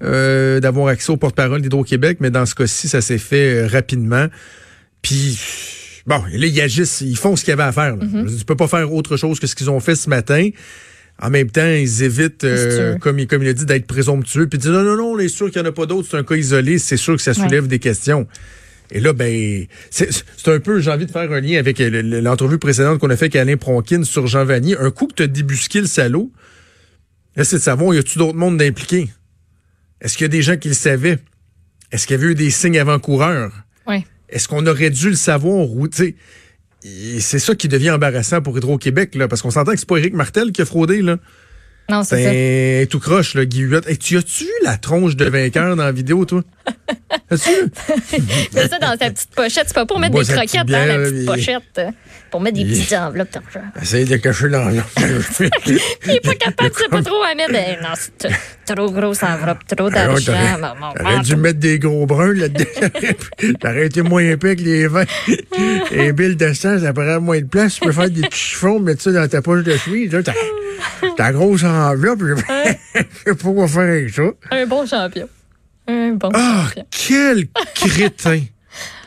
d'avoir 0.00 0.86
accès 0.88 1.12
au 1.12 1.18
porte-parole 1.18 1.60
d'Hydro-Québec, 1.60 2.16
mais 2.20 2.30
dans 2.30 2.46
ce 2.46 2.54
cas-ci, 2.54 2.88
ça 2.88 3.02
s'est 3.02 3.18
fait 3.18 3.66
rapidement. 3.66 4.26
Puis, 5.02 5.38
bon, 6.06 6.22
là, 6.32 6.46
ils 6.46 6.60
agissent, 6.62 7.02
ils 7.02 7.18
font 7.18 7.36
ce 7.36 7.44
qu'il 7.44 7.50
y 7.50 7.54
avait 7.54 7.62
à 7.64 7.72
faire. 7.72 7.96
Là. 7.96 8.04
Mm-hmm. 8.06 8.38
Je 8.38 8.44
peux 8.44 8.56
pas 8.56 8.68
faire 8.68 8.90
autre 8.90 9.18
chose 9.18 9.38
que 9.38 9.46
ce 9.46 9.54
qu'ils 9.54 9.68
ont 9.68 9.80
fait 9.80 9.96
ce 9.96 10.08
matin. 10.08 10.48
En 11.20 11.30
même 11.30 11.50
temps, 11.50 11.68
ils 11.68 12.02
évitent, 12.02 12.44
euh, 12.44 12.98
comme, 12.98 13.18
il, 13.18 13.26
comme 13.28 13.42
il 13.42 13.48
a 13.48 13.52
dit, 13.52 13.64
d'être 13.64 13.86
présomptueux. 13.86 14.48
Puis 14.48 14.58
dire 14.58 14.72
non, 14.72 14.82
non, 14.82 14.96
non, 14.96 15.12
on 15.12 15.18
est 15.18 15.28
sûr 15.28 15.50
qu'il 15.50 15.62
n'y 15.62 15.68
en 15.68 15.70
a 15.70 15.72
pas 15.72 15.86
d'autres, 15.86 16.08
c'est 16.10 16.16
un 16.16 16.24
cas 16.24 16.34
isolé, 16.34 16.78
c'est 16.78 16.96
sûr 16.96 17.16
que 17.16 17.22
ça 17.22 17.34
soulève 17.34 17.68
des 17.68 17.78
questions. 17.78 18.26
Et 18.90 19.00
là, 19.00 19.12
ben, 19.12 19.66
c'est 19.90 20.48
un 20.48 20.60
peu, 20.60 20.80
j'ai 20.80 20.90
envie 20.90 21.06
de 21.06 21.10
faire 21.10 21.30
un 21.32 21.40
lien 21.40 21.58
avec 21.58 21.78
l'entrevue 21.78 22.58
précédente 22.58 22.98
qu'on 22.98 23.08
a 23.08 23.16
fait 23.16 23.26
avec 23.26 23.36
Alain 23.36 23.56
Pronkin 23.56 24.04
sur 24.04 24.26
Jean 24.26 24.44
Vanier. 24.44 24.76
Un 24.78 24.90
coup 24.90 25.06
que 25.06 25.14
tu 25.14 25.22
as 25.22 25.28
débusqué 25.28 25.80
le 25.80 25.86
salaud, 25.86 26.30
là, 27.36 27.44
c'est 27.44 27.56
de 27.56 27.62
savoir, 27.62 27.94
y 27.94 27.98
a-tu 27.98 28.18
d'autres 28.18 28.36
mondes 28.36 28.58
d'impliqués? 28.58 29.08
Est-ce 30.00 30.16
qu'il 30.16 30.24
y 30.24 30.26
a 30.26 30.28
des 30.28 30.42
gens 30.42 30.56
qui 30.56 30.68
le 30.68 30.74
savaient? 30.74 31.18
Est-ce 31.90 32.06
qu'il 32.06 32.16
y 32.16 32.20
avait 32.20 32.32
eu 32.32 32.34
des 32.34 32.50
signes 32.50 32.78
avant-coureurs? 32.78 33.52
Oui. 33.86 34.04
Est-ce 34.28 34.48
qu'on 34.48 34.66
aurait 34.66 34.90
dû 34.90 35.10
le 35.10 35.16
savoir? 35.16 35.68
sais 35.92 36.16
c'est 36.84 37.38
ça 37.38 37.54
qui 37.54 37.68
devient 37.68 37.90
embarrassant 37.90 38.40
pour 38.40 38.56
Hydro-Québec, 38.56 39.14
là, 39.14 39.28
parce 39.28 39.42
qu'on 39.42 39.50
s'entend 39.50 39.72
que 39.72 39.78
c'est 39.78 39.88
pas 39.88 39.98
Éric 39.98 40.14
Martel 40.14 40.50
qui 40.52 40.62
a 40.62 40.64
fraudé, 40.64 41.00
là. 41.02 41.18
Non, 41.90 42.04
c'est 42.04 42.84
ça. 42.84 42.86
tout 42.86 43.00
croche, 43.00 43.34
là, 43.34 43.44
Guy 43.44 43.60
Huot. 43.60 43.80
tu 44.00 44.16
as-tu 44.16 44.44
vu 44.44 44.50
la 44.62 44.76
tronche 44.76 45.16
de 45.16 45.24
vainqueur 45.26 45.76
dans 45.76 45.84
la 45.84 45.92
vidéo, 45.92 46.24
toi? 46.24 46.42
As-tu? 47.30 47.50
C'est 48.52 48.68
ça 48.68 48.78
dans 48.78 48.96
sa 48.98 49.10
petite 49.10 49.30
pochette. 49.34 49.64
C'est 49.66 49.74
pas 49.74 49.86
pour 49.86 49.98
mettre 49.98 50.18
des 50.18 50.32
croquettes 50.32 50.66
dans 50.66 50.86
la 50.86 50.98
petite 50.98 51.26
pochette. 51.26 51.80
Pour 52.30 52.40
mettre 52.40 52.56
des 52.58 52.64
petites 52.64 52.92
enveloppes 52.92 53.32
d'argent. 53.32 53.66
Essaye 53.80 54.04
de 54.04 54.16
cacher 54.16 54.48
l'enveloppe. 54.48 54.84
Il 55.66 56.10
est 56.10 56.20
pas 56.20 56.34
capable, 56.34 56.70
tu 56.70 56.82
sais 56.82 56.88
pas 56.88 57.02
trop 57.02 57.22
à 57.22 57.34
mettre. 57.34 57.52
Ben, 57.52 57.78
non, 57.82 57.88
c'est 57.94 58.74
trop 58.74 58.90
grosse 58.90 59.22
enveloppe, 59.22 59.58
trop 59.76 59.90
d'argent. 59.90 60.32
T'aurais 60.96 61.20
dû 61.20 61.36
mettre 61.36 61.58
des 61.58 61.78
gros 61.78 62.06
bruns 62.06 62.34
là-dedans. 62.34 62.88
T'aurais 63.60 63.86
été 63.86 64.02
moins 64.02 64.22
épais 64.22 64.56
que 64.56 64.62
les 64.62 64.86
vins. 64.86 65.04
Et 65.90 66.12
Bill 66.12 66.36
de 66.36 66.52
sang, 66.52 66.78
ça 66.78 66.92
prend 66.92 67.20
moins 67.20 67.40
de 67.40 67.46
place. 67.46 67.74
Tu 67.74 67.80
peux 67.80 67.92
faire 67.92 68.10
des 68.10 68.22
petits 68.22 68.38
chiffons, 68.38 68.78
mettre 68.80 69.02
ça 69.02 69.12
dans 69.12 69.28
ta 69.28 69.42
poche 69.42 69.64
de 69.64 69.76
chemise. 69.76 70.10
Ta 71.16 71.32
grosse 71.32 71.64
enveloppe, 71.64 72.20
je 72.26 72.34
sais 73.24 73.34
pas 73.34 73.52
quoi 73.52 73.68
faire 73.68 73.82
avec 73.82 74.10
ça. 74.10 74.22
Un 74.50 74.66
bon 74.66 74.86
champion. 74.86 75.28
Un 75.88 76.12
bon 76.12 76.30
ah, 76.34 76.66
quel 76.90 77.48
crétin! 77.74 78.40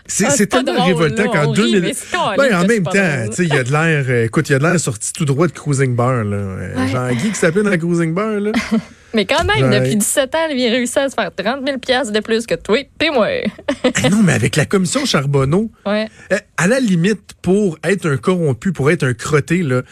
C'est 0.07 0.53
ah, 0.53 0.63
tellement 0.63 0.85
révoltant 0.85 1.31
qu'en 1.31 1.51
2000. 1.51 1.93
Ben, 2.37 2.55
en 2.55 2.65
même 2.65 2.83
temps, 2.83 3.31
il 3.39 3.47
y 3.47 3.57
a 3.57 3.63
de 3.63 3.71
l'air. 3.71 4.05
Euh, 4.07 4.25
écoute, 4.25 4.49
il 4.49 4.51
y 4.51 4.55
a 4.55 4.59
de 4.59 4.63
l'air 4.63 4.79
sorti 4.79 5.11
tout 5.13 5.25
droit 5.25 5.47
de 5.47 5.51
Cruising 5.51 5.95
Bar. 5.95 6.23
Là. 6.23 6.37
Euh, 6.37 6.87
Jean-Guy 6.87 7.29
qui 7.29 7.35
s'appelle 7.35 7.63
dans 7.63 7.77
Cruising 7.77 8.13
Bar. 8.13 8.39
Là. 8.39 8.51
mais 9.15 9.25
quand 9.25 9.43
même, 9.43 9.71
depuis 9.71 9.95
17 9.95 10.35
ans, 10.35 10.47
il 10.51 10.67
a 10.67 10.69
réussi 10.71 10.99
à 10.99 11.09
se 11.09 11.15
faire 11.15 11.31
30 11.33 11.65
000 11.65 12.11
de 12.11 12.19
plus 12.19 12.45
que 12.45 12.55
toi 12.55 12.79
et 12.79 13.09
moi. 13.09 13.27
Ah 14.03 14.09
non, 14.09 14.21
mais 14.23 14.33
avec 14.33 14.55
la 14.55 14.65
commission 14.65 15.05
Charbonneau, 15.05 15.71
ouais. 15.85 16.07
Euh, 16.31 16.37
à 16.57 16.67
la 16.67 16.79
limite, 16.79 17.33
pour 17.41 17.77
être 17.83 18.09
un 18.09 18.17
corrompu, 18.17 18.71
pour 18.71 18.91
être 18.91 19.03
un 19.03 19.13
crotté, 19.13 19.63
là, 19.63 19.83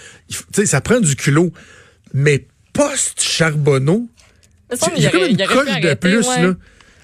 ça 0.66 0.82
prend 0.82 1.00
du 1.00 1.16
culot. 1.16 1.52
Mais 2.14 2.48
post-Charbonneau, 2.74 4.10
il 4.96 5.04
y 5.04 5.08
a 5.08 5.12
comme 5.12 5.24
une 5.24 5.38
coche 5.38 5.80
de 5.80 5.94
plus. 5.94 6.28
Là. 6.28 6.54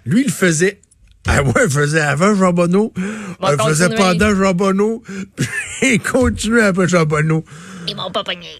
Lui, 0.05 0.23
il 0.25 0.31
faisait 0.31 0.81
ah 1.27 1.43
ouais, 1.43 1.65
il 1.65 1.69
faisait 1.69 2.01
avant 2.01 2.35
Charbonneau, 2.35 2.93
il 2.97 3.57
faisait 3.61 3.89
pendant 3.89 4.35
Charbonneau, 4.35 5.03
puis 5.35 5.47
il 5.83 5.99
continuait 5.99 6.63
après 6.63 6.87
Charbonneau. 6.87 7.43
Ils 7.87 7.95
m'ont 7.95 8.11
pas 8.11 8.23
pogné. 8.23 8.57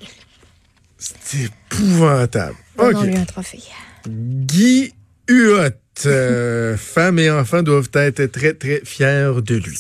C'est 0.97 1.45
épouvantable. 1.45 2.57
Donnons-lui 2.79 3.13
OK. 3.13 3.17
un 3.19 3.25
trophée. 3.25 3.59
Guy 4.07 4.93
Huot. 5.29 5.69
euh, 6.05 6.77
femmes 6.77 7.19
et 7.19 7.29
enfants 7.29 7.61
doivent 7.61 7.89
être 7.93 8.25
très, 8.27 8.53
très 8.53 8.79
fiers 8.85 9.31
de 9.45 9.55
lui. 9.55 9.77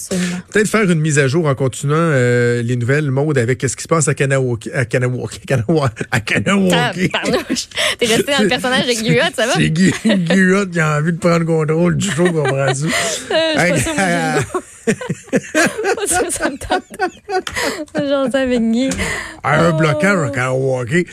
Peut-être 0.51 0.67
faire 0.67 0.89
une 0.91 0.99
mise 0.99 1.17
à 1.17 1.29
jour 1.29 1.47
en 1.47 1.55
continuant 1.55 1.95
euh, 1.97 2.61
les 2.61 2.75
nouvelles 2.75 3.09
modes 3.09 3.37
avec 3.37 3.61
ce 3.61 3.73
qui 3.73 3.83
se 3.83 3.87
passe 3.87 4.09
à 4.09 4.13
Kanawaki. 4.13 4.69
À 4.73 4.83
Kanawaki. 4.83 5.39
Kanawa- 5.47 5.91
À. 6.01 6.11
T'es 6.11 8.05
resté 8.05 8.31
dans 8.33 8.43
le 8.43 8.49
personnage 8.49 8.85
de 8.85 9.01
Guillaume, 9.01 9.29
ça 9.33 9.47
va? 9.47 9.53
C'est 9.55 9.69
Guy, 9.69 9.93
Guy 10.05 10.35
Huot 10.35 10.65
qui 10.67 10.79
a 10.81 10.97
envie 10.97 11.13
de 11.13 11.17
prendre 11.19 11.45
contrôle 11.45 11.95
du 11.95 12.09
show, 12.11 12.25
comprends-tu? 12.25 12.87
Euh, 13.31 14.41
moi, 15.33 16.03
je- 16.07 16.31
ça, 16.31 16.49
me 16.49 16.57
tente. 16.57 16.83
J'en 17.95 18.31
sais 18.31 18.37
avec 18.37 18.61
Guy. 18.71 18.89
Un 19.43 19.69
Oh. 19.71 19.77
blocage 19.77 20.17
à 20.27 20.29
Kanawaki. 20.29 21.05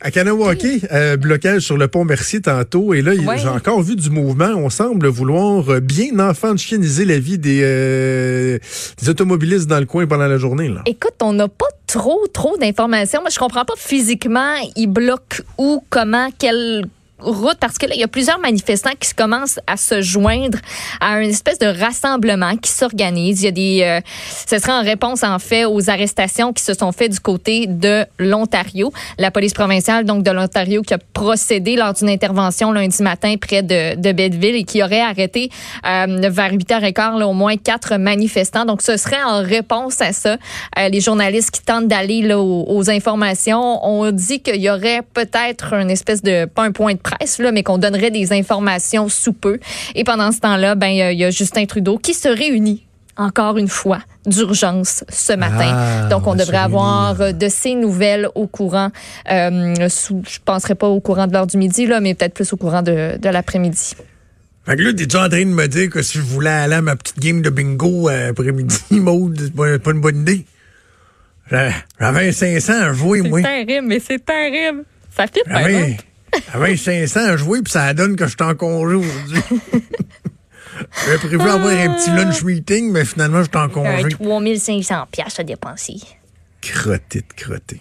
À 0.00 0.10
Kanawaki, 0.10 0.82
euh, 0.92 1.16
blocage 1.16 1.62
sur 1.62 1.76
le 1.76 1.88
pont 1.88 2.04
Mercier 2.04 2.40
tantôt. 2.40 2.94
Et 2.94 3.02
là, 3.02 3.12
Ouais. 3.12 3.38
j'ai 3.38 3.48
encore 3.48 3.82
vu 3.82 3.96
du 3.96 4.10
mouvement. 4.10 4.52
On 4.56 4.70
semble 4.70 5.06
vouloir 5.08 5.68
euh, 5.70 5.80
bien 5.80 6.18
enfantianiser 6.18 7.04
la 7.04 7.18
vie 7.18 7.38
des, 7.38 7.60
euh, 7.62 8.58
des 9.00 9.08
automobilistes 9.08 9.66
dans 9.68 9.80
le 9.80 9.86
coin 9.86 10.06
pendant 10.06 10.26
la 10.26 10.38
journée. 10.38 10.68
Là. 10.68 10.82
Écoute, 10.86 11.14
on 11.22 11.32
n'a 11.32 11.48
pas 11.48 11.66
trop, 11.86 12.26
trop 12.32 12.56
d'informations. 12.58 13.20
Moi, 13.20 13.30
je 13.30 13.38
comprends 13.38 13.64
pas 13.64 13.74
physiquement, 13.76 14.54
ils 14.76 14.86
bloquent 14.86 15.42
où, 15.58 15.82
comment, 15.90 16.28
quelle 16.38 16.84
route, 17.24 17.56
parce 17.60 17.78
que 17.78 17.86
là, 17.86 17.94
il 17.94 18.00
y 18.00 18.04
a 18.04 18.08
plusieurs 18.08 18.38
manifestants 18.38 18.92
qui 18.98 19.14
commencent 19.14 19.60
à 19.66 19.76
se 19.76 20.02
joindre 20.02 20.58
à 21.00 21.20
une 21.20 21.30
espèce 21.30 21.58
de 21.58 21.66
rassemblement 21.66 22.56
qui 22.56 22.70
s'organise. 22.70 23.42
Il 23.42 23.44
y 23.44 23.48
a 23.48 23.50
des, 23.50 23.82
euh, 23.82 24.00
ce 24.46 24.58
serait 24.58 24.72
en 24.72 24.82
réponse, 24.82 25.22
en 25.22 25.38
fait, 25.38 25.64
aux 25.64 25.90
arrestations 25.90 26.52
qui 26.52 26.62
se 26.62 26.74
sont 26.74 26.92
faites 26.92 27.12
du 27.12 27.20
côté 27.20 27.66
de 27.66 28.04
l'Ontario. 28.18 28.92
La 29.18 29.30
police 29.30 29.54
provinciale, 29.54 30.04
donc, 30.04 30.22
de 30.22 30.30
l'Ontario, 30.30 30.82
qui 30.82 30.94
a 30.94 30.98
procédé 30.98 31.76
lors 31.76 31.94
d'une 31.94 32.08
intervention 32.08 32.72
lundi 32.72 33.02
matin 33.02 33.34
près 33.40 33.62
de, 33.62 33.96
de 33.96 34.12
Belleville 34.12 34.56
et 34.56 34.64
qui 34.64 34.82
aurait 34.82 35.00
arrêté 35.00 35.50
euh, 35.86 36.28
vers 36.30 36.52
8h15 36.52 37.18
là, 37.18 37.26
au 37.26 37.32
moins 37.32 37.56
quatre 37.56 37.96
manifestants. 37.96 38.64
Donc, 38.64 38.82
ce 38.82 38.96
serait 38.96 39.22
en 39.22 39.42
réponse 39.42 40.00
à 40.00 40.12
ça. 40.12 40.36
Euh, 40.78 40.88
les 40.88 41.00
journalistes 41.00 41.50
qui 41.50 41.62
tentent 41.62 41.88
d'aller 41.88 42.32
aux, 42.34 42.64
aux 42.68 42.90
informations 42.90 43.84
ont 43.84 44.10
dit 44.10 44.40
qu'il 44.40 44.60
y 44.60 44.70
aurait 44.70 45.02
peut-être 45.14 45.74
une 45.74 45.90
espèce 45.90 46.22
de, 46.22 46.46
pas 46.46 46.62
un 46.64 46.72
point 46.72 46.94
de 46.94 46.98
presse, 47.16 47.38
là, 47.38 47.52
mais 47.52 47.62
qu'on 47.62 47.78
donnerait 47.78 48.10
des 48.10 48.32
informations 48.32 49.08
sous 49.08 49.32
peu. 49.32 49.58
Et 49.94 50.04
pendant 50.04 50.32
ce 50.32 50.40
temps-là, 50.40 50.74
ben, 50.74 50.88
il 50.88 50.96
y 50.96 51.02
a- 51.02 51.12
il 51.12 51.18
y 51.18 51.24
a 51.24 51.30
Justin 51.30 51.66
Trudeau 51.66 51.98
qui 51.98 52.14
se 52.14 52.28
réunit 52.28 52.86
encore 53.16 53.58
une 53.58 53.68
fois 53.68 53.98
d'urgence 54.26 55.04
ce 55.10 55.32
matin. 55.34 55.70
Ah, 55.74 56.08
Donc, 56.08 56.26
on 56.26 56.34
devrait 56.34 56.56
avoir 56.56 57.20
euh, 57.20 57.32
de 57.32 57.48
ces 57.48 57.74
nouvelles 57.74 58.28
au 58.34 58.46
courant, 58.46 58.88
euh, 59.30 59.88
sous, 59.90 60.22
je 60.26 60.38
penserais 60.44 60.74
pas 60.76 60.88
au 60.88 61.00
courant 61.00 61.26
de 61.26 61.32
l'heure 61.34 61.46
du 61.46 61.58
midi, 61.58 61.86
là, 61.86 62.00
mais 62.00 62.14
peut-être 62.14 62.32
plus 62.34 62.50
au 62.52 62.56
courant 62.56 62.80
de, 62.82 63.18
de 63.18 63.28
l'après-midi. 63.28 63.94
Fait 64.64 64.76
que 64.76 64.82
là, 64.82 64.92
t'es-tu 64.94 65.16
en 65.16 65.28
train 65.28 65.40
de 65.44 65.50
me 65.50 65.66
dire 65.66 65.90
que 65.90 66.02
si 66.02 66.18
je 66.18 66.22
voulais 66.22 66.48
aller 66.48 66.74
à 66.76 66.82
ma 66.82 66.94
petite 66.96 67.18
game 67.18 67.42
de 67.42 67.50
bingo 67.50 68.08
euh, 68.08 68.30
après-midi, 68.30 68.78
Maud, 68.92 69.36
c'est 69.38 69.54
pas, 69.54 69.78
pas 69.78 69.90
une 69.90 70.00
bonne 70.00 70.20
idée? 70.22 70.46
J'a- 71.50 71.70
J'avais 72.00 72.32
500 72.32 72.72
à 72.80 72.92
jouer, 72.92 73.20
moi. 73.22 73.42
terrible, 73.42 73.86
mais 73.88 74.00
c'est 74.00 74.24
terrible. 74.24 74.84
Ça 75.14 75.26
fit 75.26 75.40
pas, 75.44 75.62
J'avais 76.52 76.76
500 76.76 77.20
à 77.20 77.36
jouer, 77.36 77.62
puis 77.62 77.72
ça 77.72 77.92
donne 77.94 78.16
que 78.16 78.26
je 78.26 78.30
suis 78.30 78.42
en 78.42 78.54
congé 78.54 78.96
aujourd'hui. 78.96 79.40
J'avais 81.04 81.18
prévu 81.18 81.40
avoir 81.40 81.72
un 81.72 81.94
petit 81.94 82.10
lunch 82.10 82.42
meeting, 82.42 82.90
mais 82.92 83.04
finalement, 83.04 83.42
je 83.42 83.48
suis 83.48 83.56
en 83.56 83.68
congé. 83.68 84.08
3500 84.10 85.06
pièces 85.10 85.38
à 85.38 85.44
dépenser. 85.44 85.96
Crotté 86.60 87.20
de 87.20 87.32
crotté. 87.34 87.80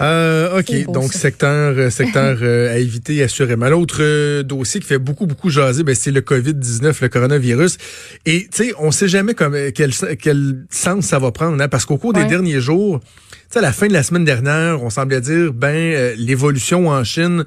Euh, 0.00 0.58
OK, 0.60 0.84
beau, 0.86 0.92
donc 0.92 1.12
ça. 1.12 1.18
secteur 1.18 1.74
euh, 1.76 1.90
secteur 1.90 2.38
euh, 2.42 2.72
à 2.72 2.78
éviter 2.78 3.22
assurément. 3.22 3.68
L'autre 3.68 3.98
euh, 4.00 4.42
dossier 4.42 4.80
qui 4.80 4.86
fait 4.86 4.98
beaucoup 4.98 5.26
beaucoup 5.26 5.50
jaser, 5.50 5.82
ben, 5.82 5.94
c'est 5.94 6.10
le 6.12 6.20
Covid-19, 6.20 6.96
le 7.02 7.08
coronavirus. 7.08 7.78
Et 8.26 8.42
tu 8.52 8.64
sais, 8.68 8.72
on 8.78 8.90
sait 8.90 9.08
jamais 9.08 9.34
comme, 9.34 9.54
euh, 9.54 9.70
quel, 9.74 9.92
quel 10.20 10.64
sens 10.70 11.06
ça 11.06 11.18
va 11.18 11.32
prendre, 11.32 11.60
hein, 11.62 11.68
parce 11.68 11.84
qu'au 11.84 11.96
cours 11.98 12.14
Ouais. 12.14 12.22
des 12.22 12.28
derniers 12.28 12.60
jours, 12.60 13.00
tu 13.00 13.06
sais, 13.50 13.58
à 13.58 13.62
la 13.62 13.72
fin 13.72 13.86
de 13.88 13.92
la 13.92 14.02
semaine 14.02 14.24
dernière, 14.24 14.82
on 14.82 14.90
semblait 14.90 15.20
dire, 15.20 15.52
ben, 15.52 15.74
euh, 15.74 16.14
l'évolution 16.16 16.88
en 16.88 17.02
Chine, 17.04 17.44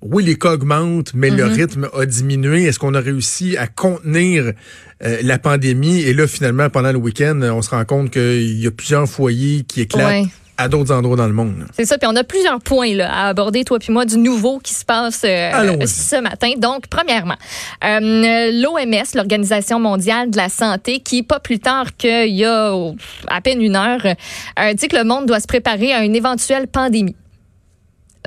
oui, 0.00 0.24
les 0.24 0.36
cas 0.36 0.54
augmentent, 0.54 1.12
mais 1.14 1.30
le 1.30 1.44
Mm-hmm. 1.44 1.52
rythme 1.54 1.88
a 1.96 2.04
diminué. 2.06 2.64
Est-ce 2.64 2.78
qu'on 2.80 2.94
a 2.94 3.00
réussi 3.00 3.56
à 3.56 3.68
contenir 3.68 4.52
euh, 5.04 5.18
la 5.22 5.38
pandémie? 5.38 6.00
Et 6.02 6.12
là, 6.14 6.26
finalement, 6.26 6.68
pendant 6.70 6.90
le 6.90 6.98
week-end, 6.98 7.40
on 7.42 7.62
se 7.62 7.70
rend 7.70 7.84
compte 7.84 8.10
qu'il 8.10 8.58
y 8.60 8.66
a 8.66 8.70
plusieurs 8.72 9.08
foyers 9.08 9.62
qui 9.62 9.82
éclatent 9.82 10.04
Ouais. 10.06 10.24
À 10.58 10.68
d'autres 10.68 10.92
endroits 10.92 11.16
dans 11.16 11.26
le 11.26 11.32
monde. 11.32 11.66
C'est 11.72 11.84
ça, 11.84 11.98
puis 11.98 12.08
on 12.10 12.16
a 12.16 12.24
plusieurs 12.24 12.60
points 12.60 12.94
là, 12.94 13.12
à 13.12 13.28
aborder, 13.28 13.64
toi 13.64 13.78
puis 13.78 13.92
moi, 13.92 14.04
du 14.04 14.18
nouveau 14.18 14.58
qui 14.58 14.74
se 14.74 14.84
passe 14.84 15.22
euh, 15.24 15.86
ce 15.86 16.20
matin. 16.20 16.52
Donc, 16.56 16.86
premièrement, 16.88 17.36
euh, 17.84 18.50
l'OMS, 18.52 19.04
l'Organisation 19.14 19.80
mondiale 19.80 20.30
de 20.30 20.36
la 20.36 20.48
santé, 20.48 21.00
qui, 21.00 21.22
pas 21.22 21.40
plus 21.40 21.58
tard 21.58 21.96
qu'il 21.96 22.34
y 22.34 22.44
a 22.44 22.74
oh, 22.74 22.96
à 23.28 23.40
peine 23.40 23.62
une 23.62 23.76
heure, 23.76 24.04
euh, 24.04 24.74
dit 24.74 24.88
que 24.88 24.96
le 24.96 25.04
monde 25.04 25.26
doit 25.26 25.40
se 25.40 25.46
préparer 25.46 25.92
à 25.92 26.04
une 26.04 26.14
éventuelle 26.14 26.68
pandémie. 26.68 27.16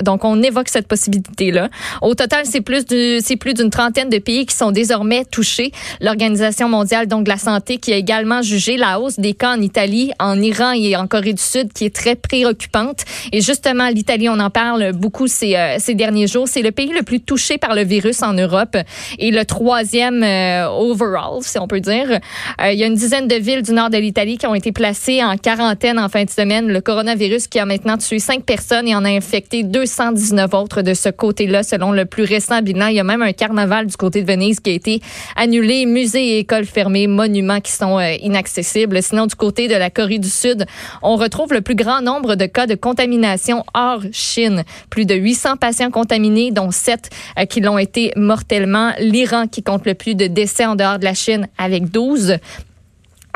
Donc, 0.02 0.24
on 0.24 0.42
évoque 0.42 0.68
cette 0.68 0.88
possibilité-là. 0.88 1.68
Au 2.02 2.14
total, 2.14 2.44
c'est 2.44 2.60
plus 2.60 2.84
c'est 3.22 3.36
plus 3.36 3.54
d'une 3.54 3.70
trentaine 3.70 4.08
de 4.08 4.18
pays 4.18 4.46
qui 4.46 4.54
sont 4.54 4.70
désormais 4.70 5.24
touchés. 5.24 5.72
L'Organisation 6.00 6.68
mondiale 6.68 7.06
donc 7.06 7.24
de 7.24 7.30
la 7.30 7.38
santé 7.38 7.78
qui 7.78 7.92
a 7.92 7.96
également 7.96 8.42
jugé 8.42 8.76
la 8.76 9.00
hausse 9.00 9.18
des 9.18 9.34
cas 9.34 9.56
en 9.56 9.60
Italie, 9.60 10.12
en 10.18 10.40
Iran 10.40 10.72
et 10.72 10.96
en 10.96 11.06
Corée 11.06 11.32
du 11.32 11.42
Sud 11.42 11.72
qui 11.72 11.84
est 11.84 11.94
très 11.94 12.14
préoccupante. 12.14 13.04
Et 13.32 13.40
justement, 13.40 13.88
l'Italie, 13.88 14.28
on 14.28 14.38
en 14.38 14.50
parle 14.50 14.92
beaucoup 14.92 15.26
ces, 15.26 15.56
euh, 15.56 15.76
ces 15.78 15.94
derniers 15.94 16.26
jours. 16.26 16.48
C'est 16.48 16.62
le 16.62 16.72
pays 16.72 16.92
le 16.92 17.02
plus 17.02 17.20
touché 17.20 17.58
par 17.58 17.74
le 17.74 17.82
virus 17.82 18.22
en 18.22 18.32
Europe 18.32 18.76
et 19.18 19.30
le 19.30 19.44
troisième 19.44 20.22
euh, 20.22 20.68
overall, 20.68 21.42
si 21.42 21.58
on 21.58 21.66
peut 21.66 21.80
dire. 21.80 22.20
Euh, 22.60 22.72
il 22.72 22.78
y 22.78 22.84
a 22.84 22.86
une 22.86 22.94
dizaine 22.94 23.28
de 23.28 23.36
villes 23.36 23.62
du 23.62 23.72
nord 23.72 23.90
de 23.90 23.98
l'Italie 23.98 24.38
qui 24.38 24.46
ont 24.46 24.54
été 24.54 24.72
placées 24.72 25.22
en 25.22 25.36
quarantaine 25.36 25.98
en 25.98 26.08
fin 26.08 26.24
de 26.24 26.30
semaine. 26.30 26.68
Le 26.68 26.80
coronavirus 26.80 27.48
qui 27.48 27.58
a 27.58 27.66
maintenant 27.66 27.96
tué 27.96 28.18
cinq 28.18 28.44
personnes 28.44 28.88
et 28.88 28.94
en 28.94 29.04
a 29.04 29.10
infecté 29.10 29.62
219 29.86 30.52
autres 30.54 30.82
de 30.82 30.94
ce 30.94 31.08
côté-là, 31.08 31.62
selon 31.62 31.92
le 31.92 32.04
plus 32.06 32.24
récent 32.24 32.60
bilan. 32.60 32.88
Il 32.88 32.96
y 32.96 33.00
a 33.00 33.04
même 33.04 33.22
un 33.22 33.32
carnaval 33.32 33.86
du 33.86 33.96
côté 33.96 34.22
de 34.22 34.26
Venise 34.26 34.58
qui 34.58 34.70
a 34.70 34.72
été 34.74 35.00
annulé, 35.36 35.86
musées 35.86 36.36
et 36.36 36.38
écoles 36.40 36.64
fermées, 36.64 37.06
monuments 37.06 37.60
qui 37.60 37.70
sont 37.70 37.98
euh, 37.98 38.14
inaccessibles. 38.20 39.00
Sinon, 39.00 39.26
du 39.26 39.36
côté 39.36 39.68
de 39.68 39.74
la 39.74 39.90
Corée 39.90 40.18
du 40.18 40.28
Sud, 40.28 40.66
on 41.02 41.14
retrouve 41.16 41.52
le 41.52 41.60
plus 41.60 41.76
grand 41.76 42.02
nombre 42.02 42.34
de 42.34 42.46
cas 42.46 42.66
de 42.66 42.74
contamination 42.74 43.64
hors 43.74 44.02
Chine. 44.10 44.64
Plus 44.90 45.06
de 45.06 45.14
800 45.14 45.56
patients 45.56 45.90
contaminés, 45.90 46.50
dont 46.50 46.72
7 46.72 47.08
euh, 47.38 47.44
qui 47.44 47.60
l'ont 47.60 47.78
été 47.78 48.12
mortellement. 48.16 48.92
L'Iran 48.98 49.46
qui 49.46 49.62
compte 49.62 49.86
le 49.86 49.94
plus 49.94 50.16
de 50.16 50.26
décès 50.26 50.66
en 50.66 50.74
dehors 50.74 50.98
de 50.98 51.04
la 51.04 51.14
Chine 51.14 51.46
avec 51.58 51.90
12. 51.90 52.38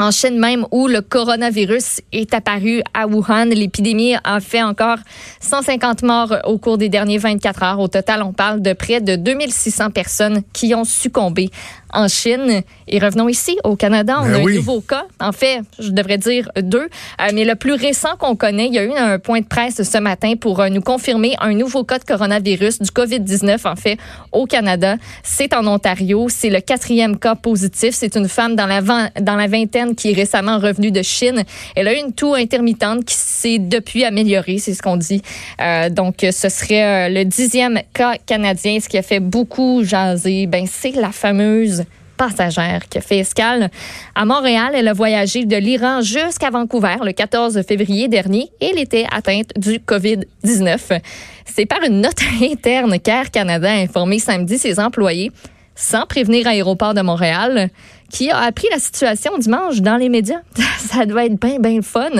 En 0.00 0.12
Chine 0.12 0.38
même, 0.38 0.64
où 0.70 0.88
le 0.88 1.02
coronavirus 1.02 2.00
est 2.12 2.32
apparu 2.32 2.80
à 2.94 3.06
Wuhan, 3.06 3.50
l'épidémie 3.50 4.14
a 4.24 4.40
fait 4.40 4.62
encore 4.62 4.96
150 5.40 6.02
morts 6.04 6.36
au 6.44 6.56
cours 6.56 6.78
des 6.78 6.88
derniers 6.88 7.18
24 7.18 7.62
heures. 7.62 7.80
Au 7.80 7.88
total, 7.88 8.22
on 8.22 8.32
parle 8.32 8.62
de 8.62 8.72
près 8.72 9.02
de 9.02 9.16
2600 9.16 9.90
personnes 9.90 10.42
qui 10.54 10.74
ont 10.74 10.84
succombé 10.84 11.50
en 11.92 12.08
Chine. 12.08 12.62
Et 12.88 12.98
revenons 12.98 13.28
ici, 13.28 13.58
au 13.64 13.76
Canada, 13.76 14.18
on 14.20 14.26
Ben 14.26 14.34
a 14.34 14.38
oui. 14.38 14.52
un 14.52 14.56
nouveau 14.56 14.80
cas. 14.80 15.04
En 15.20 15.32
fait, 15.32 15.60
je 15.78 15.90
devrais 15.90 16.18
dire 16.18 16.50
deux. 16.56 16.88
Euh, 17.20 17.28
mais 17.34 17.44
le 17.44 17.54
plus 17.54 17.74
récent 17.74 18.16
qu'on 18.18 18.36
connaît, 18.36 18.66
il 18.66 18.74
y 18.74 18.78
a 18.78 18.84
eu 18.84 18.92
un 18.92 19.18
point 19.18 19.40
de 19.40 19.46
presse 19.46 19.82
ce 19.82 19.98
matin 19.98 20.34
pour 20.40 20.60
euh, 20.60 20.68
nous 20.68 20.80
confirmer 20.80 21.34
un 21.40 21.52
nouveau 21.54 21.84
cas 21.84 21.98
de 21.98 22.04
coronavirus, 22.04 22.80
du 22.80 22.90
COVID-19, 22.90 23.68
en 23.68 23.76
fait, 23.76 23.98
au 24.32 24.46
Canada. 24.46 24.96
C'est 25.22 25.54
en 25.54 25.66
Ontario. 25.66 26.28
C'est 26.28 26.50
le 26.50 26.60
quatrième 26.60 27.18
cas 27.18 27.34
positif. 27.34 27.94
C'est 27.94 28.16
une 28.16 28.28
femme 28.28 28.56
dans 28.56 28.66
la, 28.66 28.80
dans 29.20 29.36
la 29.36 29.46
vingtaine 29.46 29.89
qui 29.94 30.10
est 30.10 30.14
récemment 30.14 30.58
revenue 30.58 30.90
de 30.90 31.02
Chine. 31.02 31.44
Elle 31.76 31.88
a 31.88 31.94
eu 31.94 31.98
une 31.98 32.12
toux 32.12 32.34
intermittente 32.34 33.04
qui 33.04 33.14
s'est 33.14 33.58
depuis 33.58 34.04
améliorée, 34.04 34.58
c'est 34.58 34.74
ce 34.74 34.82
qu'on 34.82 34.96
dit. 34.96 35.22
Euh, 35.60 35.90
donc, 35.90 36.16
ce 36.20 36.48
serait 36.48 37.08
euh, 37.08 37.08
le 37.08 37.24
dixième 37.24 37.80
cas 37.92 38.16
canadien, 38.26 38.78
ce 38.80 38.88
qui 38.88 38.98
a 38.98 39.02
fait 39.02 39.20
beaucoup 39.20 39.84
jaser. 39.84 40.46
Ben, 40.46 40.66
c'est 40.66 40.92
la 40.92 41.12
fameuse 41.12 41.84
passagère 42.20 42.86
qui 42.90 42.98
a 42.98 43.00
fait 43.00 43.18
escale 43.18 43.70
à 44.14 44.26
Montréal. 44.26 44.72
Elle 44.74 44.88
a 44.88 44.92
voyagé 44.92 45.46
de 45.46 45.56
l'Iran 45.56 46.02
jusqu'à 46.02 46.50
Vancouver 46.50 46.96
le 47.02 47.12
14 47.12 47.62
février 47.66 48.08
dernier 48.08 48.50
et 48.60 48.66
elle 48.72 48.78
était 48.78 49.06
atteinte 49.10 49.52
du 49.56 49.78
COVID-19. 49.78 51.00
C'est 51.46 51.64
par 51.64 51.82
une 51.82 52.02
note 52.02 52.20
interne 52.42 52.98
qu'Air 53.00 53.30
Canada 53.30 53.70
a 53.70 53.76
informé 53.76 54.18
samedi 54.18 54.58
ses 54.58 54.78
employés 54.78 55.32
sans 55.74 56.04
prévenir 56.04 56.46
Aéroport 56.46 56.92
de 56.92 57.00
Montréal, 57.00 57.70
qui 58.10 58.30
a 58.30 58.38
appris 58.38 58.68
la 58.70 58.78
situation 58.78 59.36
dimanche 59.38 59.80
dans 59.80 59.96
les 59.96 60.08
médias. 60.08 60.40
Ça 60.78 61.06
doit 61.06 61.26
être 61.26 61.40
bien, 61.40 61.58
bien 61.58 61.82
fun. 61.82 62.10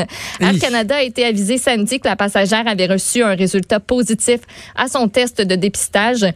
Air. 0.40 0.58
Canada 0.60 0.96
a 0.96 1.02
été 1.02 1.24
avisé 1.24 1.58
samedi 1.58 2.00
que 2.00 2.08
la 2.08 2.16
passagère 2.16 2.66
avait 2.66 2.86
reçu 2.86 3.22
un 3.22 3.34
résultat 3.34 3.80
positif 3.80 4.40
à 4.76 4.88
son 4.88 5.08
test 5.08 5.40
de 5.40 5.54
dépistage. 5.54 6.26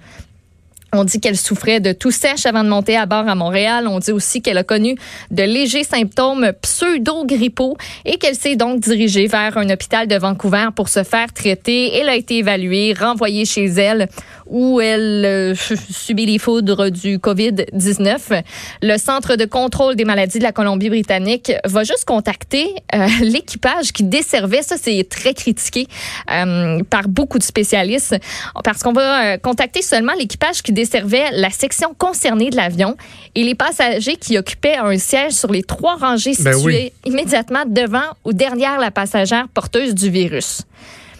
On 0.94 1.02
dit 1.02 1.18
qu'elle 1.18 1.36
souffrait 1.36 1.80
de 1.80 1.92
tout 1.92 2.12
sèche 2.12 2.46
avant 2.46 2.62
de 2.62 2.68
monter 2.68 2.96
à 2.96 3.04
bord 3.04 3.28
à 3.28 3.34
Montréal. 3.34 3.88
On 3.88 3.98
dit 3.98 4.12
aussi 4.12 4.40
qu'elle 4.40 4.58
a 4.58 4.62
connu 4.62 4.94
de 5.32 5.42
légers 5.42 5.82
symptômes 5.82 6.52
pseudo-grippaux 6.62 7.76
et 8.04 8.16
qu'elle 8.16 8.36
s'est 8.36 8.54
donc 8.54 8.78
dirigée 8.78 9.26
vers 9.26 9.58
un 9.58 9.68
hôpital 9.70 10.06
de 10.06 10.14
Vancouver 10.14 10.68
pour 10.76 10.88
se 10.88 11.02
faire 11.02 11.32
traiter. 11.32 11.92
Elle 11.96 12.08
a 12.08 12.14
été 12.14 12.38
évaluée, 12.38 12.94
renvoyée 12.96 13.44
chez 13.44 13.64
elle 13.64 14.08
où 14.46 14.80
elle 14.80 15.24
euh, 15.24 15.54
subit 15.90 16.26
les 16.26 16.38
foudres 16.38 16.92
du 16.92 17.18
COVID-19. 17.18 18.42
Le 18.82 18.96
Centre 18.96 19.34
de 19.34 19.46
contrôle 19.46 19.96
des 19.96 20.04
maladies 20.04 20.38
de 20.38 20.44
la 20.44 20.52
Colombie-Britannique 20.52 21.52
va 21.64 21.82
juste 21.82 22.04
contacter 22.04 22.72
euh, 22.94 23.08
l'équipage 23.22 23.92
qui 23.92 24.04
desservait, 24.04 24.62
ça 24.62 24.76
c'est 24.80 25.08
très 25.08 25.34
critiqué 25.34 25.88
euh, 26.30 26.78
par 26.88 27.08
beaucoup 27.08 27.38
de 27.38 27.42
spécialistes, 27.42 28.16
parce 28.62 28.82
qu'on 28.82 28.92
va 28.92 29.38
contacter 29.38 29.82
seulement 29.82 30.12
l'équipage 30.12 30.62
qui 30.62 30.72
desservait 30.72 30.83
la 31.32 31.50
section 31.50 31.94
concernée 31.94 32.50
de 32.50 32.56
l'avion 32.56 32.96
et 33.34 33.44
les 33.44 33.54
passagers 33.54 34.16
qui 34.16 34.38
occupaient 34.38 34.76
un 34.76 34.96
siège 34.98 35.32
sur 35.32 35.50
les 35.50 35.62
trois 35.62 35.96
rangées 35.96 36.34
Ben 36.38 36.54
situées 36.54 36.92
immédiatement 37.04 37.64
devant 37.66 38.16
ou 38.24 38.32
derrière 38.32 38.78
la 38.78 38.90
passagère 38.90 39.48
porteuse 39.48 39.94
du 39.94 40.10
virus. 40.10 40.62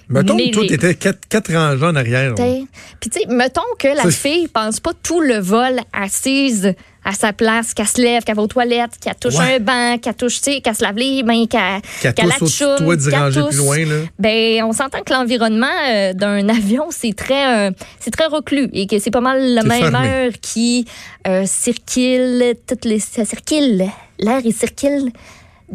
Mettons 0.09 0.37
que 0.37 0.51
toi, 0.51 0.67
t'étais 0.67 0.95
quatre, 0.95 1.21
quatre 1.29 1.53
rangées 1.53 1.85
en 1.87 1.97
arrière. 1.97 2.35
Puis 2.35 3.11
tu 3.11 3.21
sais, 3.21 3.27
mettons 3.29 3.61
que 3.79 3.89
la 3.89 4.11
fille 4.11 4.49
pense 4.49 4.81
pas 4.81 4.93
tout 5.03 5.21
le 5.21 5.39
vol 5.39 5.81
assise 5.93 6.75
à 7.07 7.13
sa 7.13 7.35
place, 7.35 7.75
qu'elle 7.75 7.87
se 7.87 8.01
lève, 8.01 8.23
qu'elle 8.23 8.35
va 8.37 8.41
aux 8.43 8.47
toilettes, 8.47 8.93
qu'elle 8.99 9.15
touche 9.17 9.35
Ouais. 9.37 9.57
un 9.57 9.61
banc, 9.61 9.99
qu'elle 9.99 10.15
touche, 10.15 10.41
tu 10.41 10.53
sais, 10.53 10.61
qu'elle 10.63 10.75
se 10.75 10.83
lave 10.83 10.97
les 10.97 11.23
mains, 11.23 11.45
qu'elle 11.47 11.83
Qu'elle 12.01 12.15
toi, 12.15 12.97
d'y 12.97 13.11
qu'elle 13.11 13.31
plus 13.49 13.57
loin, 13.59 13.77
là. 13.85 13.97
Ben, 14.19 14.63
on 14.65 14.73
s'entend 14.73 15.03
que 15.03 15.13
l'environnement 15.13 15.67
euh, 15.91 16.15
d'un 16.15 16.49
avion, 16.49 16.87
c'est 16.91 17.13
très, 17.15 17.69
euh, 17.69 17.71
c'est 18.01 18.11
très 18.11 18.25
reclus 18.27 18.71
et 18.73 18.87
que 18.87 18.99
c'est 18.99 19.11
pas 19.11 19.21
mal 19.21 19.39
la 19.53 19.63
même 19.65 19.93
fermé. 19.93 20.09
heure 20.09 20.33
qui 20.41 20.87
euh, 21.27 21.45
circule, 21.45 22.55
toutes 22.67 22.87
les, 22.87 23.01
ça 23.01 23.27
circule, 23.27 23.85
l'air 24.19 24.41
il 24.43 24.55
circule 24.55 25.11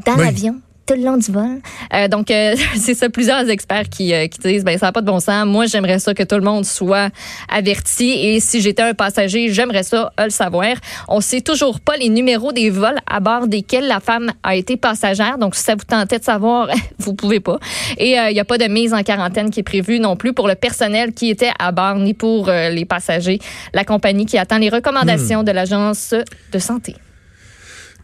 dans 0.06 0.16
Oui. 0.16 0.26
l'avion 0.26 0.60
tout 0.90 0.96
le 0.96 1.06
long 1.06 1.18
du 1.18 1.32
vol. 1.32 1.62
Euh, 1.94 2.08
donc, 2.08 2.32
euh, 2.32 2.56
c'est 2.76 2.96
ça, 2.96 3.10
plusieurs 3.10 3.48
experts 3.48 3.90
qui, 3.90 4.14
euh, 4.14 4.28
qui 4.28 4.40
disent, 4.40 4.64
ben 4.64 4.78
ça 4.78 4.88
n'a 4.88 4.92
pas 4.92 5.02
de 5.02 5.06
bon 5.06 5.20
sens. 5.20 5.46
Moi, 5.46 5.68
j'aimerais 5.68 6.00
ça 6.00 6.14
que 6.14 6.24
tout 6.24 6.36
le 6.36 6.42
monde 6.42 6.66
soit 6.66 7.10
averti. 7.48 8.12
Et 8.12 8.40
si 8.40 8.60
j'étais 8.62 8.82
un 8.82 8.94
passager, 8.94 9.54
j'aimerais 9.54 9.84
ça 9.84 10.12
euh, 10.20 10.26
le 10.26 10.30
savoir. 10.32 10.74
On 11.08 11.22
sait 11.22 11.42
toujours 11.42 11.80
pas 11.80 11.96
les 11.96 12.10
numéros 12.10 12.52
des 12.52 12.72
vols 12.72 12.98
à 13.06 13.20
bord 13.20 13.48
desquels 13.48 13.88
la 13.88 14.00
femme 14.00 14.32
a 14.42 14.56
été 14.56 14.78
passagère. 14.78 15.38
Donc, 15.38 15.56
si 15.56 15.64
ça 15.64 15.76
vous 15.76 15.86
tentait 15.86 16.20
de 16.20 16.24
savoir, 16.24 16.70
vous 16.98 17.14
pouvez 17.14 17.40
pas. 17.40 17.60
Et 17.98 18.20
euh, 18.20 18.32
il 18.32 18.34
n'y 18.34 18.40
a 18.40 18.46
pas 18.46 18.58
de 18.58 18.66
mise 18.66 18.94
en 18.94 19.04
quarantaine 19.04 19.52
qui 19.52 19.60
est 19.60 19.64
prévue 19.64 20.00
non 20.00 20.16
plus 20.16 20.34
pour 20.34 20.48
le 20.48 20.56
personnel 20.56 21.14
qui 21.14 21.30
était 21.30 21.52
à 21.60 21.72
bord, 21.72 21.96
ni 21.96 22.16
pour 22.16 22.50
euh, 22.50 22.70
les 22.70 22.86
passagers. 22.86 23.40
La 23.74 23.84
compagnie 23.84 24.26
qui 24.26 24.38
attend 24.40 24.58
les 24.58 24.70
recommandations 24.70 25.44
de 25.44 25.52
l'Agence 25.52 26.16
de 26.52 26.60
santé. 26.60 26.96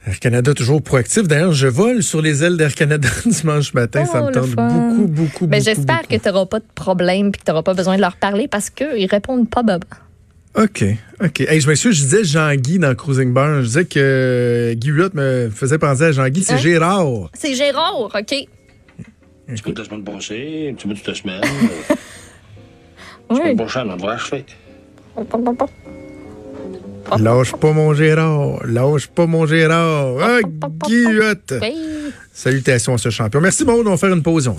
Air 0.07 0.19
Canada 0.19 0.53
toujours 0.53 0.81
proactif. 0.83 1.24
D'ailleurs, 1.27 1.53
je 1.53 1.67
vole 1.67 2.03
sur 2.03 2.21
les 2.21 2.43
ailes 2.43 2.57
d'Air 2.57 2.75
Canada 2.75 3.07
dimanche 3.25 3.74
matin. 3.74 4.05
ça 4.05 4.19
Oh, 4.21 4.21
me 4.24 4.27
le 4.27 4.33
tente 4.33 4.50
beaucoup, 4.51 5.07
beaucoup, 5.07 5.47
Ben, 5.47 5.57
beaucoup. 5.57 5.63
j'espère 5.65 6.07
que 6.07 6.15
tu 6.15 6.27
n'auras 6.29 6.45
pas 6.45 6.59
de 6.59 6.65
problème 6.75 7.27
et 7.29 7.31
que 7.31 7.38
tu 7.43 7.43
n'auras 7.50 7.63
pas 7.63 7.74
besoin 7.74 7.95
de 7.95 8.01
leur 8.01 8.15
parler 8.17 8.47
parce 8.47 8.69
qu'ils 8.69 9.07
répondent 9.07 9.50
pas 9.50 9.63
baba. 9.63 9.88
OK, 10.57 10.85
OK. 11.21 11.41
Hey, 11.41 11.59
je 11.59 11.67
m'excuse, 11.67 11.95
je 11.97 12.03
disais 12.03 12.24
Jean-Guy 12.24 12.79
dans 12.79 12.93
Cruising 12.95 13.33
Bar. 13.33 13.62
Je 13.62 13.65
disais 13.67 13.85
que 13.85 14.00
euh, 14.00 14.74
Guy 14.75 14.89
Hulotte 14.89 15.13
me 15.15 15.50
faisait 15.50 15.79
penser 15.79 16.03
à 16.03 16.12
Jean-Guy. 16.13 16.43
C'est 16.43 16.53
Hein? 16.53 16.57
Gérard. 16.57 17.29
C'est 17.33 17.55
Gérard, 17.55 18.05
OK? 18.15 18.33
Un 19.47 19.53
petit 19.53 19.63
peu 19.63 19.74
de 19.74 19.79
la 19.79 19.85
semaine 19.85 20.03
passée, 20.03 20.69
un 20.71 20.75
petit 20.75 20.88
bout 20.88 20.93
de 20.93 21.00
cette 21.00 21.15
semaine. 21.15 21.41
La 23.29 23.35
Oui. 23.35 23.38
semaine 23.41 23.57
prochaine, 23.57 23.89
on 23.89 23.95
devrait 23.97 24.13
achever. 24.15 24.45
Lâche 27.19 27.53
pas 27.53 27.71
mon 27.71 27.93
Gérard. 27.93 28.65
Lâche 28.65 29.07
pas 29.07 29.25
mon 29.25 29.45
Gérard. 29.45 30.15
Ah, 30.21 30.39
Guy 30.85 30.95
Hulotte. 30.95 31.53
Oui. 31.62 31.75
Salutations 32.33 32.95
à 32.95 32.97
ce 32.97 33.09
champion. 33.09 33.41
Merci, 33.41 33.63
Maud. 33.65 33.85
On 33.88 33.91
va 33.91 33.97
faire 33.97 34.13
une 34.13 34.24
pause. 34.24 34.47
On. 34.47 34.57